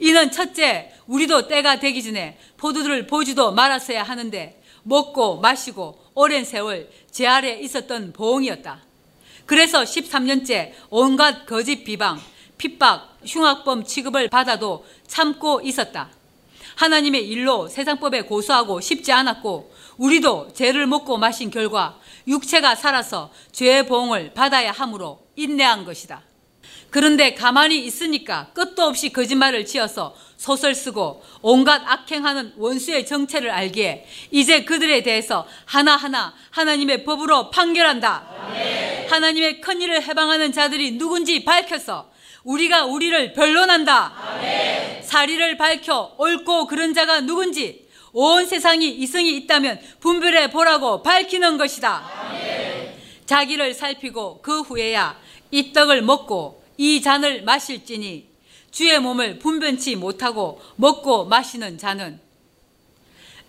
[0.00, 7.26] 이는 첫째, 우리도 때가 되기 전에 포도들을 보지도 말았어야 하는데 먹고 마시고 오랜 세월 제
[7.26, 8.80] 아래 있었던 보응이었다.
[9.44, 12.18] 그래서 13년째 온갖 거짓 비방,
[12.56, 16.08] 핍박, 흉악범 취급을 받아도 참고 있었다.
[16.76, 24.32] 하나님의 일로 세상법에 고소하고 싶지 않았고 우리도 죄를 먹고 마신 결과 육체가 살아서 죄의 보응을
[24.32, 26.22] 받아야 하므로 인내한 것이다.
[26.90, 34.64] 그런데 가만히 있으니까 끝도 없이 거짓말을 지어서 소설 쓰고 온갖 악행하는 원수의 정체를 알기에 이제
[34.64, 38.26] 그들에 대해서 하나하나 하나님의 법으로 판결한다.
[39.08, 42.10] 하나님의 큰 일을 해방하는 자들이 누군지 밝혀서
[42.44, 44.12] 우리가 우리를 변론한다.
[45.02, 52.08] 사리를 밝혀 옳고 그른 자가 누군지 온 세상이 이승이 있다면 분별해 보라고 밝히는 것이다.
[53.26, 55.18] 자기를 살피고 그 후에야
[55.50, 58.28] 이 떡을 먹고 이 잔을 마실지니
[58.70, 62.20] 주의 몸을 분변치 못하고 먹고 마시는 자는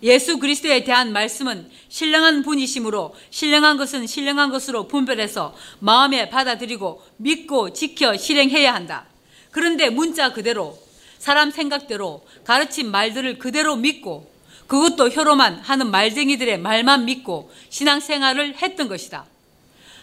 [0.02, 8.16] 예수 그리스도에 대한 말씀은 신령한 분이심으로 신령한 것은 신령한 것으로 분별해서 마음에 받아들이고 믿고 지켜
[8.16, 9.06] 실행해야 한다.
[9.50, 10.78] 그런데 문자 그대로
[11.18, 14.30] 사람 생각대로 가르친 말들을 그대로 믿고
[14.68, 19.26] 그것도 혀로만 하는 말쟁이들의 말만 믿고 신앙생활을 했던 것이다.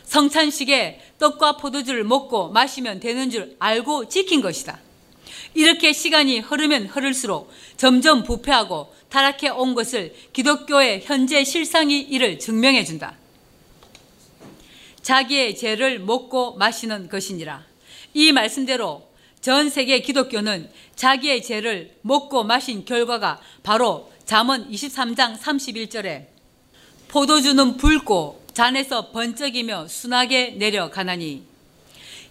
[0.06, 4.80] 성찬식에 떡과 포도주를 먹고 마시면 되는 줄 알고 지킨 것이다.
[5.54, 13.15] 이렇게 시간이 흐르면 흐를수록 점점 부패하고 타락해 온 것을 기독교의 현재 실상이 이를 증명해 준다.
[15.02, 17.63] 자기의 죄를 먹고 마시는 것이니라.
[18.13, 19.08] 이 말씀대로
[19.39, 26.26] 전 세계 기독교는 자기의 죄를 먹고 마신 결과가 바로 잠언 23장 31절에
[27.08, 31.44] 포도주는 붉고 잔에서 번쩍이며 순하게 내려가나니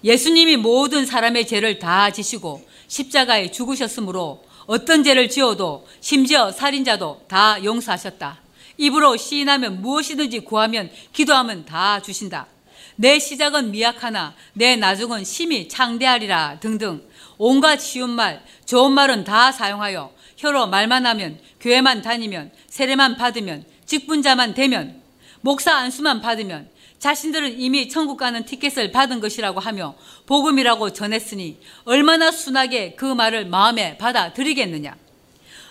[0.03, 8.41] 예수님이 모든 사람의 죄를 다 지시고 십자가에 죽으셨으므로 어떤 죄를 지어도 심지어 살인자도 다 용서하셨다.
[8.79, 12.47] 입으로 시인하면 무엇이든지 구하면 기도하면 다 주신다.
[12.97, 17.03] 내 시작은 미약하나 내 나중은 심히 창대하리라 등등
[17.37, 24.55] 온갖 쉬운 말, 좋은 말은 다 사용하여 혀로 말만 하면 교회만 다니면 세례만 받으면 직분자만
[24.55, 25.04] 되면
[25.45, 32.95] 목사 안수만 받으면 자신들은 이미 천국 가는 티켓을 받은 것이라고 하며 복음이라고 전했으니 얼마나 순하게
[32.95, 34.97] 그 말을 마음에 받아들이겠느냐.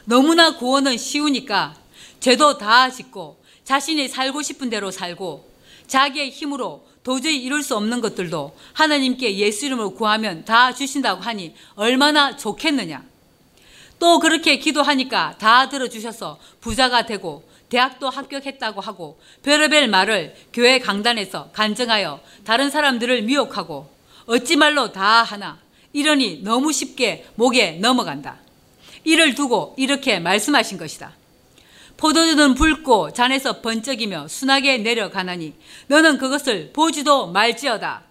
[0.06, 1.74] 너무나 구원은 쉬우니까
[2.20, 5.52] 죄도 다 짓고 자신이 살고 싶은 대로 살고
[5.88, 12.38] 자기의 힘으로 도저히 이룰 수 없는 것들도 하나님께 예수 이름으로 구하면 다 주신다고 하니 얼마나
[12.38, 13.04] 좋겠느냐.
[13.98, 22.22] 또 그렇게 기도하니까 다 들어주셔서 부자가 되고 대학도 합격했다고 하고 별의별 말을 교회 강단에서 간증하여
[22.44, 23.90] 다른 사람들을 미혹하고
[24.28, 25.58] 어찌 말로 다 하나
[25.92, 28.38] 이러니 너무 쉽게 목에 넘어간다.
[29.04, 31.14] 이를 두고 이렇게 말씀하신 것이다.
[31.98, 35.54] 포도주는 붉고 잔에서 번쩍이며 순하게 내려가나니
[35.88, 38.04] 너는 그것을 보지도 말지어다.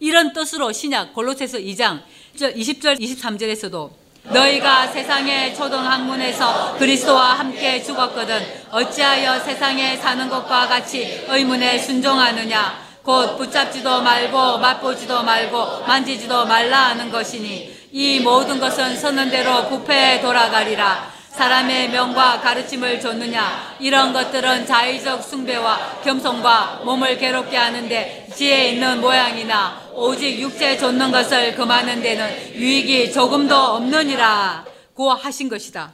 [0.00, 2.02] 이런 뜻으로 신약 골로새서 2장
[2.36, 12.84] 20절 23절에서도 너희가 세상의 초등학문에서 그리스도와 함께 죽었거든 어찌하여 세상에 사는 것과 같이 의문에 순종하느냐?
[13.02, 20.22] 곧 붙잡지도 말고 맛보지도 말고 만지지도 말라 하는 것이니 이 모든 것은 서는 대로 부패에
[20.22, 29.00] 돌아가리라 사람의 명과 가르침을 줬느냐 이런 것들은 자의적 숭배와 겸손과 몸을 괴롭게 하는데 지혜 있는
[29.00, 35.92] 모양이나 오직 육체 좇는 것을 금하는 데는 유익이 조금도 없느니라 고 하신 것이다.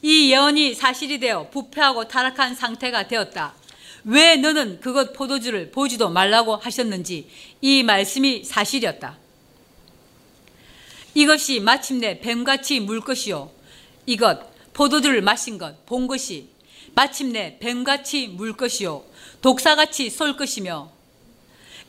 [0.00, 3.52] 이 예언이 사실이 되어 부패하고 타락한 상태가 되었다.
[4.04, 7.28] 왜 너는 그것 포도주를 보지도 말라고 하셨는지
[7.60, 9.18] 이 말씀이 사실이었다.
[11.12, 13.50] 이것이 마침내 뱀같이 물 것이요.
[14.06, 14.47] 이것
[14.78, 16.50] 포도주를 마신 것 본 것이
[16.94, 19.02] 마침내 뱀같이 물 것이요.
[19.42, 20.90] 독사같이 쏠 것이며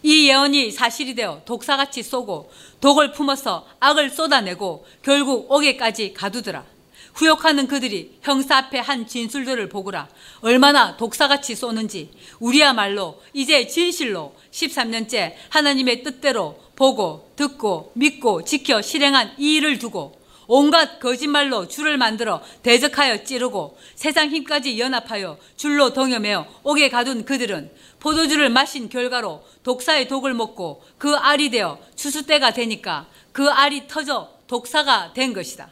[0.02, 6.66] 이 예언이 사실이 되어 독사같이 쏘고 독을 품어서 악을 쏟아내고 결국 옥에까지 가두더라.
[7.14, 10.10] 후욕하는 그들이 형사 앞에 한 진술들을 보거라.
[10.42, 12.10] 얼마나 독사같이 쏘는지
[12.40, 20.19] 우리야말로 이제 진실로 13년째 하나님의 뜻대로 보고 듣고 믿고 지켜 실행한 이 일을 두고
[20.52, 28.50] 온갖 거짓말로 줄을 만들어 대적하여 찌르고 세상 힘까지 연합하여 줄로 동여매어 옥에 가둔 그들은 포도주를
[28.50, 35.34] 마신 결과로 독사의 독을 먹고 그 알이 되어 추수때가 되니까 그 알이 터져 독사가 된
[35.34, 35.70] 것이다.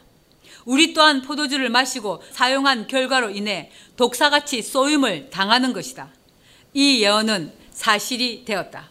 [0.64, 6.08] 우리 또한 포도주를 마시고 사용한 결과로 인해 독사같이 쏘임을 당하는 것이다.
[6.74, 8.90] 이 예언은 사실이 되었다.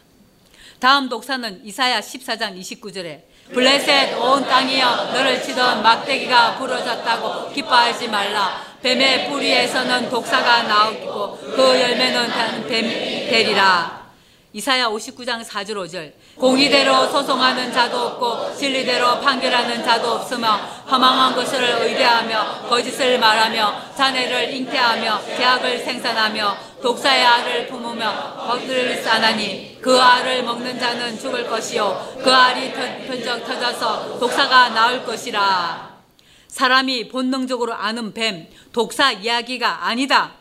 [0.80, 3.22] 다음 독사는 이사야 14장 29절에
[3.52, 8.62] 블레셋 온 땅이여 너를 치던 막대기가 부러졌다고 기뻐하지 말라.
[8.82, 12.82] 뱀의 뿌리에서는 독사가 나오고 그 열매는 뱀
[13.28, 14.07] 되리라
[14.52, 16.12] 이사야 59장 4절 5절.
[16.36, 20.56] 공의대로 소송하는 자도 없고 진리대로 판결하는 자도 없으며
[20.90, 30.00] 허망한 것을 의뢰하며 거짓을 말하며 자네를 잉태하며 계약을 생산하며 독사의 알을 품으며 먹을 싸나니 그
[30.00, 35.98] 알을 먹는 자는 죽을 것이요 그 알이 편적 터져서 독사가 나올 것이라.
[36.48, 40.32] 사람이 본능적으로 아는 뱀 독사 이야기가 아니다.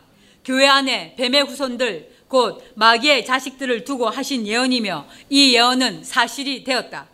[0.46, 7.08] 교회 안에 뱀의 후손들 곧 마귀의 자식들을 두고 하신 예언이며 이 예언은 사실이 되었다.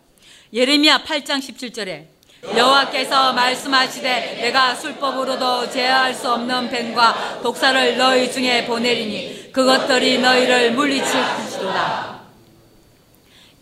[0.52, 2.14] 예레미야 8장 17절에
[2.56, 12.20] 여호와께서 말씀하시되 내가 술법으로도 제어할 수 없는 뱀과 독사를 너희 중에 보내리니 그것들이 너희를 물리칠지도다.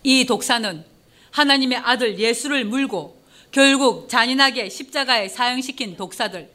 [0.03, 0.85] 이 독사는
[1.31, 3.23] 하나님의 아들 예수를 물고
[3.53, 6.51] 결국 잔인하게 십자가에 사형시킨 독사들.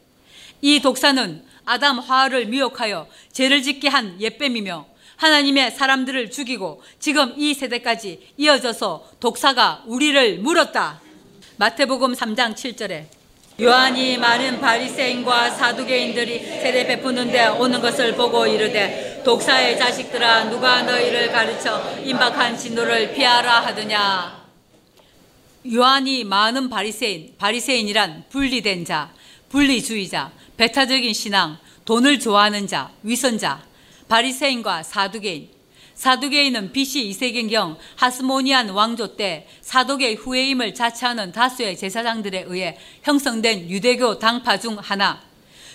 [0.62, 4.86] 이 독사는 아담 화를 미혹하여 죄를 짓게 한 옛뱀이며
[5.18, 11.01] 하나님의 사람들을 죽이고 지금 이 세대까지 이어져서 독사가 우리를 물었다.
[11.57, 13.05] 마태복음 3장 7절에
[13.59, 21.82] 요한이 많은 바리새인과 사두개인들이 세례 베푸는데 오는 것을 보고 이르되 독사의 자식들아 누가 너희를 가르쳐
[22.05, 24.47] 임박한 진노를 피하라 하더냐
[25.74, 29.11] 요한이 많은 바리새인 바리새인이란 분리된 자
[29.49, 33.64] 분리주의자 배타적인 신앙, 돈을 좋아하는 자, 위선자,
[34.08, 35.49] 바리새인과 사두개인.
[35.93, 44.60] 사두개인은 BC 2세경경 하스모니안 왕조 때 사독의 후예임을 자처하는 다수의 제사장들에 의해 형성된 유대교 당파
[44.60, 45.22] 중 하나.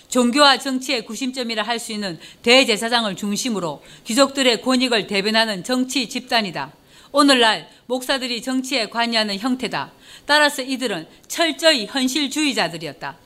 [0.08, 6.72] 종교와 정치의 구심점이라 할 수 있는 대제사장을 중심으로 귀족들의 권익을 대변하는 정치 집단이다.
[7.12, 9.92] 오늘날 목사들이 정치에 관여하는 형태다.
[10.26, 13.16] 따라서 이들은 철저히 현실주의자들이었다.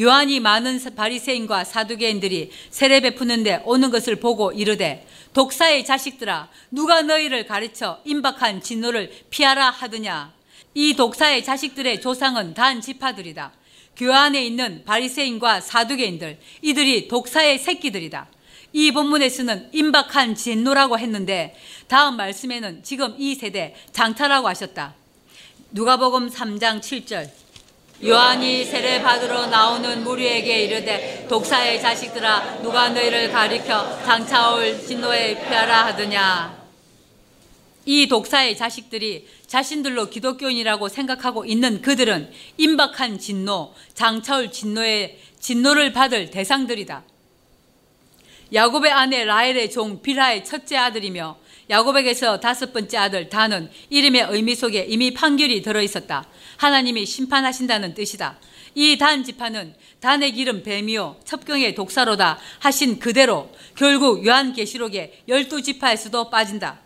[0.00, 8.00] 요한이 많은 바리새인과 사두개인들이 세례 베푸는데 오는 것을 보고 이르되 독사의 자식들아 누가 너희를 가르쳐
[8.04, 10.32] 임박한 진노를 피하라 하더냐?
[10.74, 13.52] 이 독사의 자식들의 조상은 단 지파들이다.
[13.96, 18.28] 교회 안에 있는 바리새인과 사두개인들 이들이 독사의 새끼들이다.
[18.72, 21.56] 이 본문에서는 임박한 진노라고 했는데
[21.88, 24.94] 다음 말씀에는 지금 이 세대 장타라고 하셨다.
[25.72, 27.28] 누가복음 3장 7절
[28.04, 36.58] 요한이 세례 받으러 나오는 무리에게 이르되 독사의 자식들아 누가 너희를 가리켜 장차올 진노에 피하라 하더냐
[37.84, 47.02] 이 독사의 자식들이 자신들로 기독교인이라고 생각하고 있는 그들은 임박한 진노, 장차올 진노의 진노를 받을 대상들이다.
[48.52, 51.38] 야곱의 아내 라헬의 종 빌하의 첫째 아들이며
[51.70, 56.26] 야곱에게서 다섯 번째 아들 단은 이름의 의미 속에 이미 판결이 들어 있었다.
[56.56, 58.38] 하나님이 심판하신다는 뜻이다.
[58.74, 66.80] 이 단 지파는 단의 기름 뱀이요 첩경의 독사로다 하신 그대로 결국 요한계시록의 열두 지파에서도 빠진다.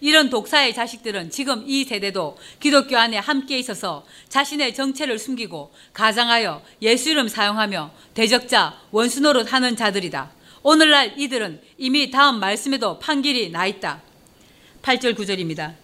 [0.00, 7.10] 이런 독사의 자식들은 지금 이 세대도 기독교 안에 함께 있어서 자신의 정체를 숨기고 가장하여 예수
[7.10, 10.30] 이름 사용하며 대적자 원수 노릇 하는 자들이다.
[10.62, 14.00] 오늘날 이들은 이미 다음 말씀에도 판결이 나 있다.
[14.82, 15.74] 8절 9절입니다.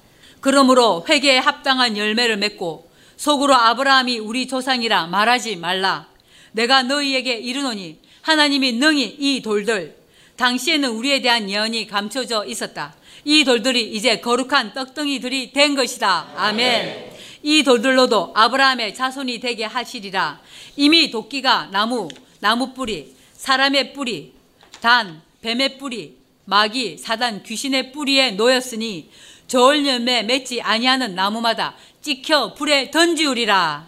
[0.41, 6.07] 그러므로 회개에 합당한 열매를 맺고 속으로 아브라함이 우리 조상이라 말하지 말라.
[6.53, 9.97] 내가 너희에게 이르노니 하나님이 능히 이 돌들
[10.37, 12.95] 당시에는 우리에 대한 예언이 감춰져 있었다.
[13.25, 16.33] 이 돌들이 이제 거룩한 떡덩이들이 된 것이다.
[16.37, 17.09] 아멘.
[17.43, 20.41] 이 돌들로도 아브라함의 자손이 되게 하시리라.
[20.77, 22.09] 이미 도끼가 나무,
[22.41, 24.33] 나무 뿌리, 사람의 뿌리,
[24.81, 26.18] 단, 뱀의 뿌리,
[26.49, 29.11] 마귀, 사단, 귀신의 뿌리에 놓였으니
[29.47, 33.87] 저울 열매 맺지 아니하는 나무마다 찍혀 불에 던지우리라.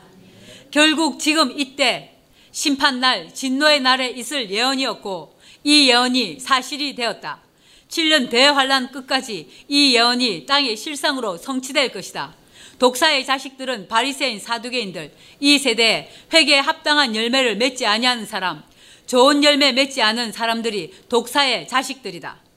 [0.70, 2.18] 결국 지금 이때
[2.52, 7.40] 심판날, 진노의 날에 있을 예언이었고 이 예언이 사실이 되었다.
[7.88, 12.34] 7년 대환란 끝까지 이 예언이 땅의 실상으로 성취될 것이다.
[12.78, 18.62] 독사의 자식들은 바리새인 사두개인들, 이 세대에 회개에 합당한 열매를 맺지 아니하는 사람,
[19.06, 22.49] 좋은 열매 맺지 않은 사람들이 독사의 자식들이다.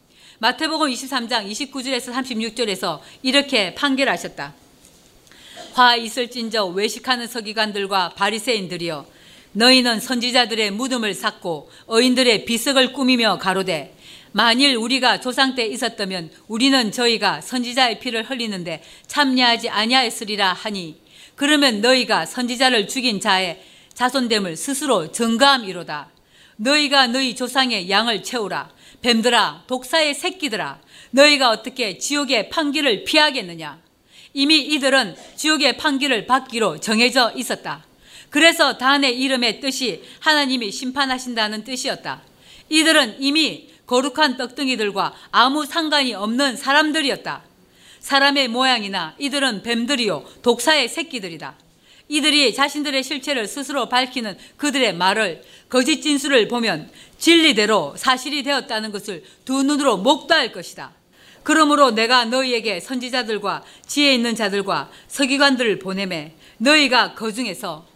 [0.43, 4.53] 마태복음 23장 29절에서 36절에서 이렇게 판결하셨다.
[5.71, 9.05] 화 있을진저 외식하는 서기관들과 바리새인들이여
[9.53, 13.95] 너희는 선지자들의 무덤을 삭고 어인들의 비석을 꾸미며 가로되
[14.33, 20.99] 만일 우리가 조상 때 있었다면 우리는 저희가 선지자의 피를 흘리는데 참여하지 아니하였으리라 하니
[21.35, 23.63] 그러면 너희가 선지자를 죽인 자의
[23.93, 26.09] 자손됨을 스스로 증거함이로다.
[26.57, 28.82] 너희가 너희 조상의 양을 채우라.
[29.03, 30.79] 뱀들아, 독사의 새끼들아,
[31.11, 33.79] 너희가 어떻게 지옥의 판기를 피하겠느냐?
[34.33, 37.85] 이미 이들은 지옥의 판기를 받기로 정해져 있었다.
[38.29, 42.23] 그래서 단의 이름의 뜻이 하나님이 심판하신다는 뜻이었다.
[42.69, 47.43] 이들은 이미 거룩한 떡등이들과 아무 상관이 없는 사람들이었다.
[47.99, 51.57] 사람의 모양이나 이들은 뱀들이요 독사의 새끼들이다.
[52.09, 56.89] 이들이 자신들의 실체를 스스로 밝히는 그들의 말을 거짓 진술을 보면
[57.23, 60.91] 진리대로 사실이 되었다는 것을 두 눈으로 목도할 것이다.
[61.43, 67.87] 그러므로 내가 너희에게 선지자들과 지혜 있는 자들과 서기관들을 보내매 너희가 그 중에서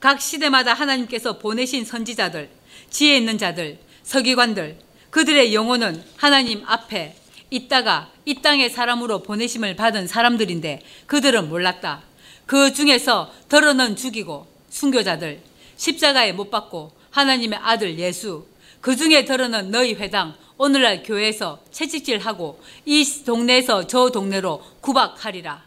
[0.00, 2.48] 각 시대마다 하나님께서 보내신 선지자들,
[2.88, 4.78] 지혜 있는 자들, 서기관들,
[5.10, 7.14] 그들의 영혼은 하나님 앞에
[7.50, 12.00] 있다가 이 땅의 사람으로 보내심을 받은 사람들인데 그들은 몰랐다.
[12.46, 15.42] 그 중에서 더러는 죽이고 순교자들,
[15.76, 18.46] 십자가에 못 박고 하나님의 아들 예수,
[18.82, 25.62] 그 중에 더러는 너희 회당, 오늘날 교회에서 채찍질하고 이 동네에서 저 동네로 구박하리라.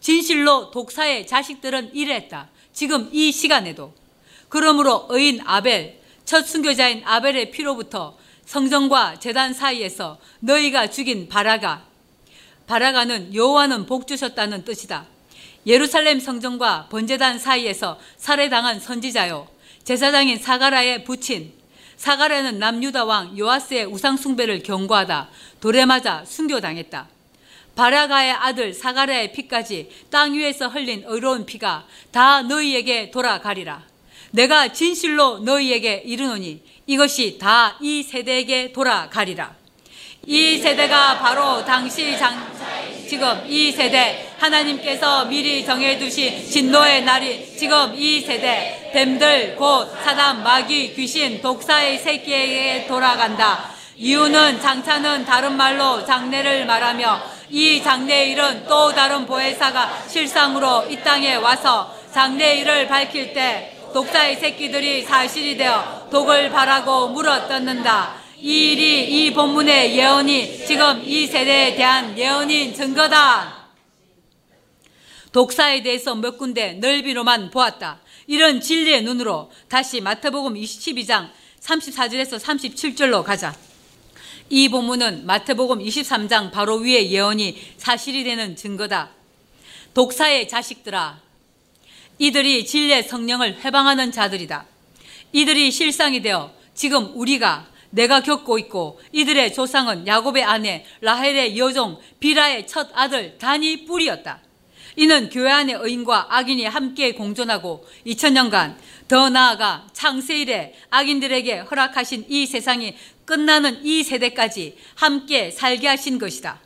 [0.00, 2.50] 진실로 독사의 자식들은 이랬다.
[2.74, 3.94] 지금 이 시간에도.
[4.50, 11.86] 그러므로 의인 아벨, 첫 순교자인 아벨의 피로부터 성전과 재단 사이에서 너희가 죽인 바라가,
[12.66, 15.06] 바라가는 여호와는 복 주셨다는 뜻이다.
[15.66, 19.48] 예루살렘 성전과 번제단 사이에서 살해당한 선지자요.
[19.82, 21.58] 제사장인 사가라의 부친
[22.00, 25.28] 사가랴는 남유다 왕 요아스의 우상 숭배를 경고하다
[25.60, 27.06] 돌에 맞아 순교당했다.
[27.76, 33.82] 바라가의 아들 사가랴의 피까지 땅 위에서 흘린 의로운 피가 다 너희에게 돌아가리라.
[34.30, 39.54] 내가 진실로 너희에게 이르노니 이것이 다 이 세대에게 돌아가리라.
[40.26, 42.46] 이 세대가 바로 당시 장,
[43.08, 50.94] 지금 이 세대 하나님께서 미리 정해두신 진노의 날이 지금 이 세대 뱀들 곧 사단 마귀
[50.94, 53.70] 귀신 독사의 새끼에게 돌아간다.
[53.96, 61.94] 이유는 장차는 다른 말로 장례를 말하며 이 장례일은 또 다른 보혜사가 실상으로 이 땅에 와서
[62.12, 68.19] 장례일을 밝힐 때 독사의 새끼들이 사실이 되어 독을 바라고 물어 뜯는다.
[68.42, 73.68] 이 일이 이 본문의 예언이 지금 이 세대에 대한 예언인 증거다.
[75.30, 78.00] 독사에 대해서 몇 군데 넓이로만 보았다.
[78.26, 81.30] 이런 진리의 눈으로 다시 마태복음 22장
[81.60, 83.54] 34절에서 37절로 가자.
[84.48, 89.10] 이 본문은 마태복음 23장 바로 위의 예언이 사실이 되는 증거다.
[89.92, 91.20] 독사의 자식들아,
[92.18, 94.64] 이들이 진리의 성령을 해방하는 자들이다.
[95.32, 102.66] 이들이 실상이 되어 지금 우리가 내가 겪고 있고 이들의 조상은 야곱의 아내 라헬의 여종 비라의
[102.66, 104.40] 첫 아들 단이 뿌리였다.
[104.96, 108.76] 이는 교회 안의 의인과 악인이 함께 공존하고 2000년간
[109.08, 116.60] 더 나아가 창세 일에 악인들에게 허락하신 이 세상이 끝나는 이 세대까지 함께 살게 하신 것이다.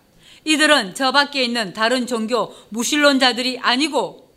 [0.45, 4.31] 이들은 저 밖에 있는 다른 종교 무신론자들이 아니고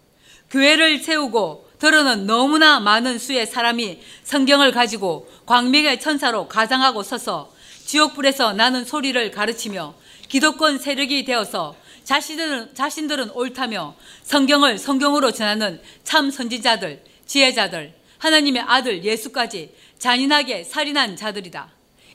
[0.50, 7.54] 교회를 세우고 들어는 너무나 많은 수의 사람이 성경을 가지고 광명의 천사로 가장하고 서서
[7.86, 9.94] 지옥불에서 나는 소리를 가르치며
[10.28, 19.74] 기독권 세력이 되어서 자신들은, 자신들은 옳다며 성경을 성경으로 전하는 참 선지자들, 지혜자들, 하나님의 아들 예수까지
[20.00, 21.70] 잔인하게 살인한 자들이다.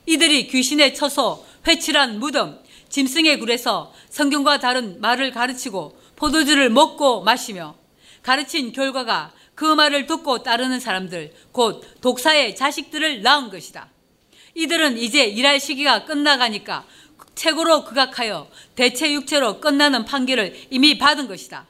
[0.05, 2.59] 이들이 귀신의 처소, 회칠한 무덤,
[2.89, 7.75] 짐승의 굴에서 성경과 다른 말을 가르치고 포도주를 먹고 마시며
[8.21, 13.89] 가르친 결과가 그 말을 듣고 따르는 사람들, 곧 독사의 자식들을 낳은 것이다.
[14.55, 16.85] 이들은 이제 일할 시기가 끝나가니까
[17.35, 21.67] 책으로 극악하여 대체 육체로 끝나는 판결을 이미 받은 것이다.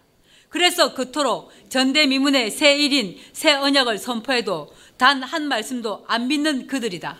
[0.49, 7.17] 그래서 그토록 전대미문의 새 일인 새 언약을 선포해도 단 한 말씀도 안 믿는 그들이다.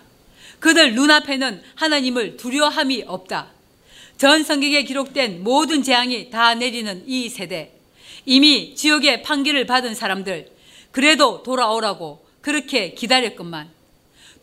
[0.59, 3.47] 그들 눈앞에는 하나님을 두려함이 없다.
[4.17, 7.72] 전 성경에 기록된 모든 재앙이 다 내리는 이 세대.
[8.25, 10.49] 이미 지옥의 판결을 받은 사람들,
[10.91, 13.69] 그래도 돌아오라고 그렇게 기다렸건만.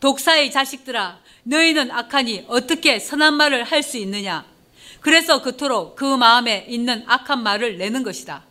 [0.00, 4.44] 독사의 자식들아, 너희는 악하니 어떻게 선한 말을 할 수 있느냐?
[5.00, 8.44] 그래서 그토록 그 마음에 있는 악한 말을 내는 것이다.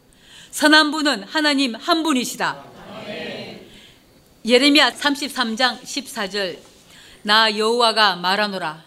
[0.52, 2.66] 선한 분은 하나님 한 분이시다.
[4.46, 6.58] 예레미야 33장 14절
[7.22, 8.84] 나 여호와가 말하노라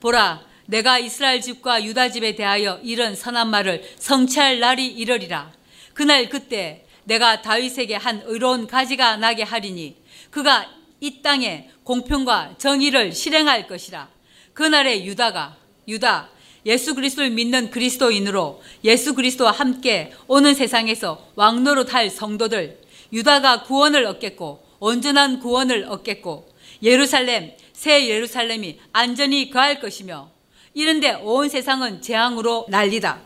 [0.00, 5.52] 보라 내가 이스라엘 집과 유다 집에 대하여 이런 선한 말을 성취할 날이 이르리라
[5.94, 9.96] 그날 그때 내가 다윗에게 한 의로운 가지가 나게 하리니
[10.30, 10.70] 그가
[11.00, 14.08] 이 땅에 공평과 정의를 실행할 것이라.
[14.52, 16.30] 그날에 유다가 유다
[16.66, 22.80] 예수 그리스도를 믿는 그리스도인으로 예수 그리스도와 함께 오는 세상에서 왕노릇할 성도들
[23.12, 26.48] 유다가 구원을 얻겠고 온전한 구원을 얻겠고
[26.82, 30.30] 예루살렘 새 예루살렘이 안전히 거할 것이며
[30.72, 33.20] 이런데 온 세상은 재앙으로 난리다.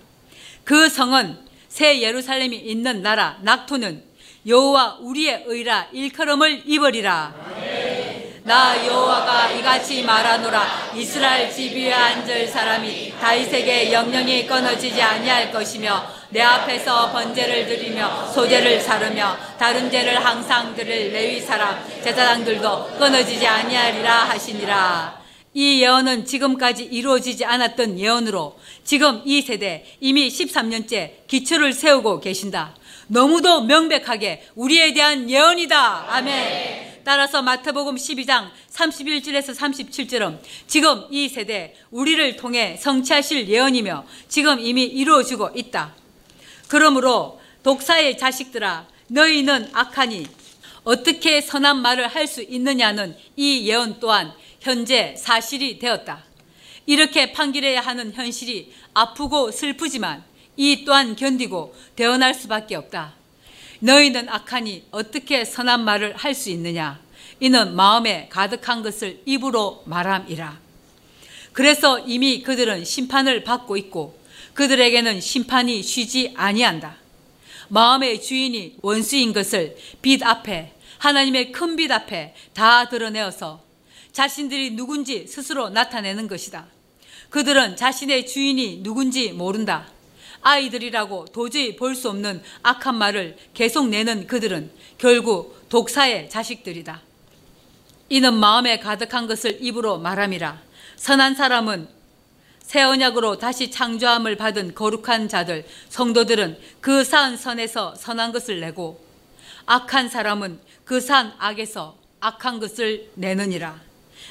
[0.64, 1.47] 그 성은
[1.78, 4.02] 새 예루살렘이 있는 나라 낙토는
[4.48, 7.32] 여호와 우리의 의라 일컬음을 입으리라.
[8.42, 16.42] 나 여호와가 이같이 말하노라 이스라엘 집 위에 앉을 사람이 다윗에게 영영이 끊어지지 아니할 것이며 내
[16.42, 25.17] 앞에서 번제를 드리며 소제를 사르며 다른 제를 항상 드릴 레위 사람 제사장들도 끊어지지 아니하리라 하시니라
[25.58, 32.76] 이 예언은 지금까지 이루어지지 않았던 예언으로 지금 이 세대 이미 13년째 기초를 세우고 계신다.
[33.08, 36.14] 너무도 명백하게 우리에 대한 예언이다.
[36.14, 37.02] 아멘.
[37.04, 40.38] 따라서 마태복음 12장 31절에서 37절은
[40.68, 45.92] 지금 이 세대 우리를 통해 성취하실 예언이며 지금 이미 이루어지고 있다.
[46.68, 50.24] 그러므로 독사의 자식들아 너희는 악하니
[50.84, 54.32] 어떻게 선한 말을 할 수 있느냐는 이 예언 또한
[54.68, 56.22] 현재 사실이 되었다.
[56.84, 60.22] 이렇게 판결해야 하는 현실이 아프고 슬프지만
[60.58, 63.14] 이 또한 견디고 대언할 수밖에 없다.
[63.80, 67.00] 너희는 악하니 어떻게 선한 말을 할 수 있느냐?
[67.40, 70.58] 이는 마음에 가득한 것을 입으로 말함이라.
[71.54, 74.18] 그래서 이미 그들은 심판을 받고 있고
[74.52, 76.96] 그들에게는 심판이 쉬지 아니한다.
[77.68, 83.67] 마음의 주인이 원수인 것을 빛 앞에 하나님의 큰 빛 앞에 다 드러내어서
[84.18, 86.66] 자신들이 누군지 스스로 나타내는 것이다.
[87.30, 89.86] 그들은 자신의 주인이 누군지 모른다.
[90.40, 97.00] 아이들이라고 도저히 볼 수 없는 악한 말을 계속 내는 그들은 결국 독사의 자식들이다.
[98.08, 100.62] 이는 마음에 가득한 것을 입으로 말함이라.
[100.96, 101.86] 선한 사람은
[102.60, 109.00] 새 언약으로 다시 창조함을 받은 거룩한 자들, 성도들은 그 산 선에서 선한 것을 내고
[109.66, 113.87] 악한 사람은 그 산 악에서 악한 것을 내느니라.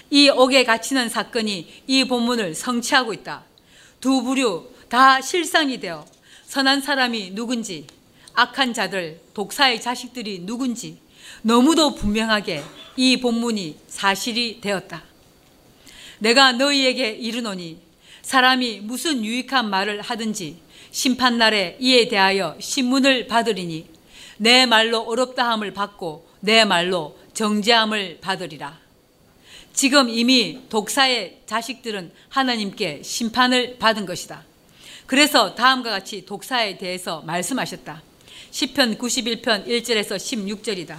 [0.10, 3.44] 이 옥에 갇히는 사건이 이 본문을 성취하고 있다.
[4.00, 6.06] 두 부류 다 실상이 되어
[6.46, 7.86] 선한 사람이 누군지,
[8.34, 10.98] 악한 자들, 독사의 자식들이 누군지
[11.42, 12.64] 너무도 분명하게
[12.96, 15.04] 이 본문이 사실이 되었다.
[16.20, 17.80] 내가 너희에게 이르노니
[18.22, 20.58] 사람이 무슨 유익한 말을 하든지
[20.92, 23.88] 심판날에 이에 대하여 신문을 받으리니
[24.38, 28.87] 내 말로 어렵다함을 받고 내 말로 정죄함을 받으리라.
[29.78, 34.44] 지금 이미 독사의 자식들은 하나님께 심판을 받은 것이다.
[35.06, 38.02] 그래서 다음과 같이 독사에 대해서 말씀하셨다.
[38.50, 40.98] 10편 91편 1절에서 16절이다.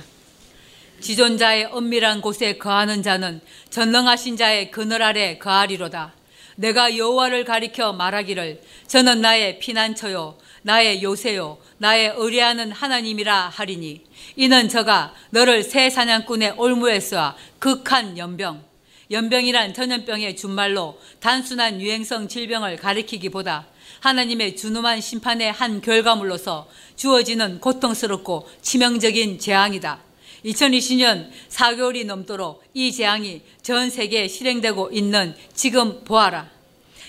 [1.00, 6.14] 지존자의 엄밀한 곳에 거하는 자는 전능하신 자의 그늘 아래 거하리로다.
[6.54, 14.04] 내가 여호와를 가리켜 말하기를 저는 나의 피난처요 나의 요새요 나의 의뢰하는 하나님이라 하리니
[14.34, 18.67] 이는 저가 너를 새 사냥꾼의 올무에서 극한 연병
[19.10, 23.66] 연병이란 전염병의 준말로 단순한 유행성 질병을 가리키기보다
[24.00, 30.00] 하나님의 준엄한 심판의 한 결과물로서 주어지는 고통스럽고 치명적인 재앙이다.
[30.44, 36.48] 2020년 4개월이 넘도록 이 재앙이 전 세계에 실행되고 있는 지금 보아라.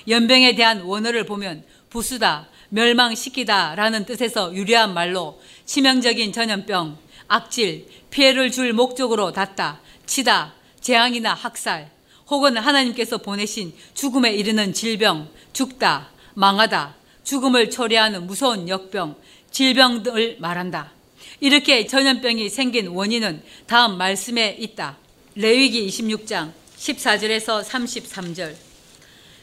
[0.08, 6.97] 연병에 대한 원어를 보면 부수다, 멸망시키다 라는 뜻에서 유리한 말로 치명적인 전염병,
[7.28, 11.92] 악질, 피해를 줄 목적으로 닿다, 치다, 재앙이나 학살,
[12.28, 19.16] 혹은 하나님께서 보내신 죽음에 이르는 질병, 죽다, 망하다, 죽음을 초래하는 무서운 역병,
[19.52, 20.92] 질병 등을 말한다.
[21.40, 24.98] 이렇게 전염병이 생긴 원인은 다음 말씀에 있다.
[25.36, 28.56] 레위기 26장 14절에서 33절.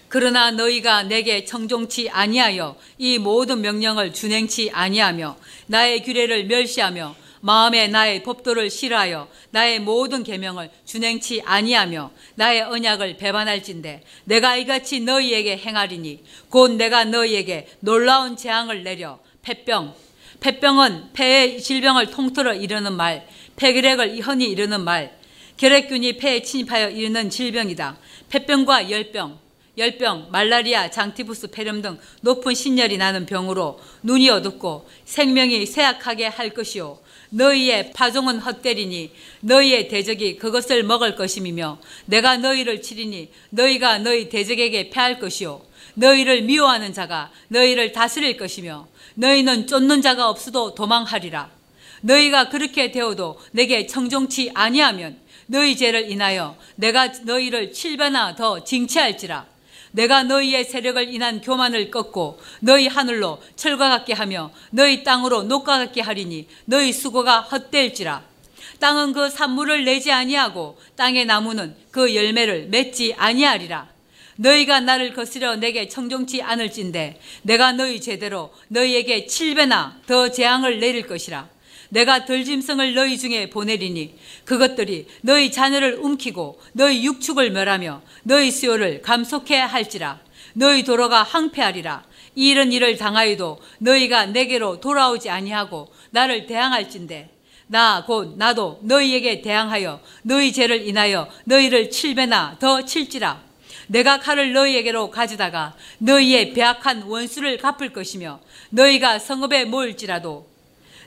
[0.08, 8.22] 그러나 너희가 내게 청종치 아니하여 이 모든 명령을 준행치 아니하며 나의 규례를 멸시하며 마음에 나의
[8.22, 16.72] 법도를 싫어하여 나의 모든 계명을 준행치 아니하며 나의 언약을 배반할진대 내가 이같이 너희에게 행하리니 곧
[16.72, 19.94] 내가 너희에게 놀라운 재앙을 내려 폐병
[20.40, 23.26] 폐병은 폐의 질병을 통틀어 이르는 말,
[23.56, 25.16] 폐결핵을 흔히 이르는 말,
[25.56, 27.96] 결핵균이 폐에 침입하여 이르는 질병이다.
[28.28, 29.38] 폐병과 열병,
[29.78, 36.98] 열병, 말라리아, 장티푸스, 폐렴 등 높은 신열이 나는 병으로 눈이 어둡고 생명이 쇠약하게 할 것이요.
[37.30, 39.10] 너희의 파종은 헛되리니
[39.40, 45.62] 너희의 대적이 그것을 먹을 것임이며 내가 너희를 치리니 너희가 너희 대적에게 패할 것이요.
[45.94, 51.50] 너희를 미워하는 자가 너희를 다스릴 것이며 너희는 쫓는 자가 없어도 도망하리라.
[52.02, 59.55] 너희가 그렇게 되어도 내게 청종치 아니하면 너희 죄를 인하여 내가 너희를 칠배나 더 징치할지라.
[59.96, 66.02] 내가 너희의 세력을 인한 교만을 꺾고 너희 하늘로 철과 같게 하며 너희 땅으로 녹과 같게
[66.02, 68.22] 하리니 너희 수고가 헛될지라.
[68.78, 73.88] 땅은 그 산물을 내지 아니하고 땅의 나무는 그 열매를 맺지 아니하리라.
[74.36, 81.48] 너희가 나를 거스려 내게 청종치 않을진데 내가 너희 제대로 너희에게 칠배나 더 재앙을 내릴 것이라.
[81.88, 84.14] 내가 덜짐승을 너희 중에 보내리니
[84.44, 90.20] 그것들이 너희 자녀를 움키고 너희 육축을 멸하며 너희 수요를 감속해 할지라.
[90.54, 92.04] 너희 도로가 항폐하리라.
[92.34, 97.30] 이런 일을 당하여도 너희가 내게로 돌아오지 아니하고 나를 대항할진대
[97.68, 103.42] 나 곧 나도 너희에게 대항하여 너희 죄를 인하여 너희를 칠배나 더 칠지라
[103.88, 110.46] 내가 칼을 너희에게로 가져다가 너희의 배악한 원수를 갚을 것이며 너희가 성읍에 모일지라도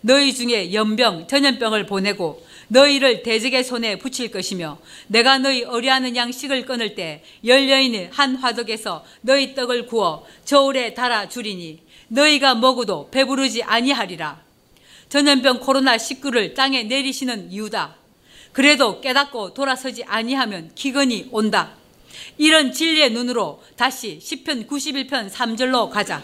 [0.02, 6.96] 너희 중에 연병 전염병을 보내고 너희를 대적의 손에 붙일 것이며 내가 너희 어리하는 양식을 끊을
[6.96, 14.42] 때 열려있는 한 화덕에서 너희 떡을 구워 저울에 달아 주리니 너희가 먹어도 배부르지 아니하리라.
[15.10, 17.96] 전염병 코로나 19를 땅에 내리시는 이유다
[18.52, 21.76] 그래도 깨닫고 돌아서지 아니하면 기근이 온다.
[22.38, 26.24] 이런 진리의 눈으로 다시 10편 91편 3절로 가자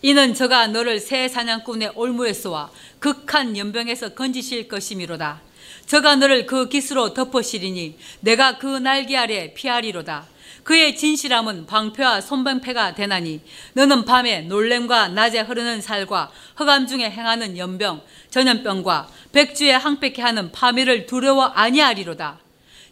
[0.00, 2.70] 이는 저가 너를 새 사냥꾼의 올무에서와
[3.00, 5.40] 극한 연병에서 건지실 것이미로다.
[5.86, 10.26] 저가 너를 그 기수로 덮어시리니 내가 그 날개 아래 피하리로다.
[10.62, 13.40] 그의 진실함은 방패와 손방패가 되나니
[13.72, 21.06] 너는 밤에 놀램과 낮에 흐르는 살과 흑암 중에 행하는 연병, 전염병과 백주에 항백해 하는 파멸을
[21.06, 22.38] 두려워 아니하리로다.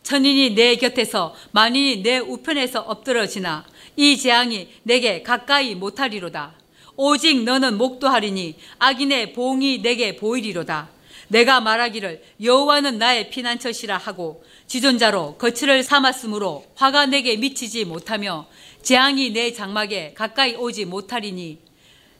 [0.03, 6.66] 천인이 내 곁에서 만인이 내 우편에서 엎드러지나 이 재앙이 내게 가까이 못하리로다.
[6.97, 10.89] 오직 너는 목도하리니 악인의 봉이 내게 보이리로다.
[11.29, 18.47] 내가 말하기를 여호와는 나의 피난처시라 하고 지존자로 거칠을 삼았으므로 화가 내게 미치지 못하며
[18.83, 21.59] 재앙이 내 장막에 가까이 오지 못하리니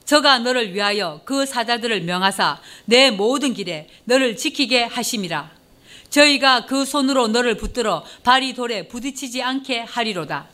[0.05, 5.51] 저가 너를 위하여 그 사자들을 명하사 내 모든 길에 너를 지키게 하심이라.
[6.09, 10.47] 저희가 그 손으로 너를 붙들어 발이 돌에 부딪히지 않게 하리로다.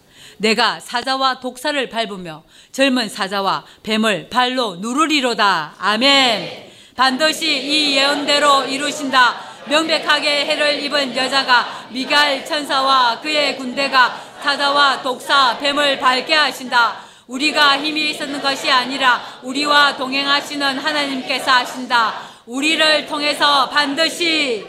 [0.44, 5.76] 내가 사자와 독사를 밟으며 젊은 사자와 뱀을 발로 누르리로다.
[5.80, 6.70] 아멘.
[6.98, 9.54] 반드시 이 예언대로 이루신다.
[9.68, 16.98] 명백하게 해를 입은 여자가 미갈 천사와 그의 군대가 사자와 독사, 뱀을 밟게 하신다.
[17.28, 22.16] 우리가 힘이 있었는 것이 아니라 우리와 동행하시는 하나님께서 하신다.
[22.46, 24.68] 우리를 통해서 반드시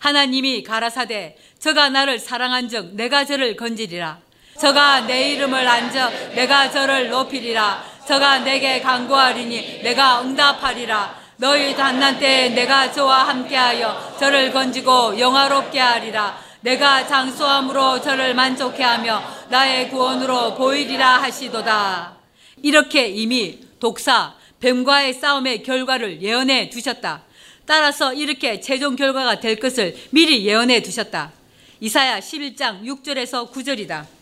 [0.00, 4.24] 하나님이 가라사대 저가 나를 사랑한즉 내가 저를 건지리라.
[4.60, 7.84] 저가 내 이름을 안져 내가 저를 높이리라.
[8.06, 11.22] 저가 내게 간구하리니 내가 응답하리라.
[11.36, 16.38] 너희 단난 때에 내가 저와 함께하여 저를 건지고 영화롭게 하리라.
[16.60, 22.14] 내가 장수함으로 저를 만족해 하며 나의 구원으로 보이리라 하시도다.
[22.62, 27.22] 이렇게 이미 독사, 뱀과의 싸움의 결과를 예언해 두셨다.
[27.66, 31.32] 따라서 이렇게 최종 결과가 될 것을 미리 예언해 두셨다.
[31.80, 34.13] 이사야 11장 6절에서 9절이다.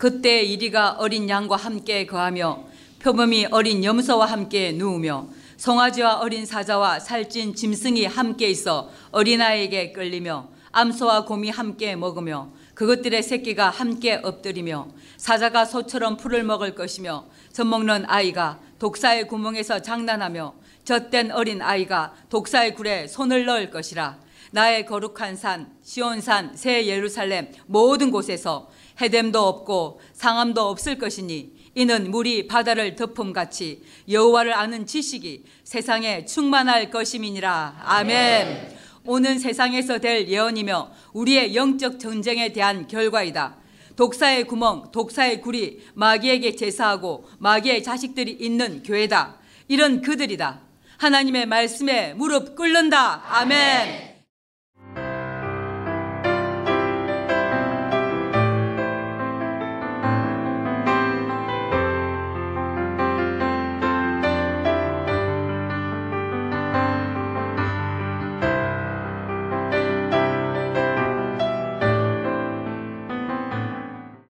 [0.00, 2.64] 그때 이리가 어린 양과 함께 거하며
[3.00, 5.28] 표범이 어린 염소와 함께 누우며
[5.58, 13.68] 송아지와 어린 사자와 살찐 짐승이 함께 있어 어린아이에게 끌리며 암소와 곰이 함께 먹으며 그것들의 새끼가
[13.68, 14.88] 함께 엎드리며
[15.18, 23.06] 사자가 소처럼 풀을 먹을 것이며 젖먹는 아이가 독사의 구멍에서 장난하며 젖된 어린 아이가 독사의 굴에
[23.06, 24.18] 손을 넣을 것이라.
[24.52, 28.70] 나의 거룩한 산 시온산 새 예루살렘 모든 곳에서
[29.00, 37.82] 해됨도 없고 상함도 없을 것이니 이는 물이 바다를 덮음같이 여호와를 아는 지식이 세상에 충만할 것임이니라.
[37.84, 38.76] 아멘.
[39.04, 43.56] 오는 세상에서 될 예언이며 우리의 영적 전쟁에 대한 결과이다.
[43.96, 49.36] 독사의 구멍, 독사의 굴이 마귀에게 제사하고 마귀의 자식들이 있는 교회다.
[49.68, 50.60] 이런 그들이다.
[50.98, 53.22] 하나님의 말씀에 무릎 꿇는다.
[53.26, 54.09] 아멘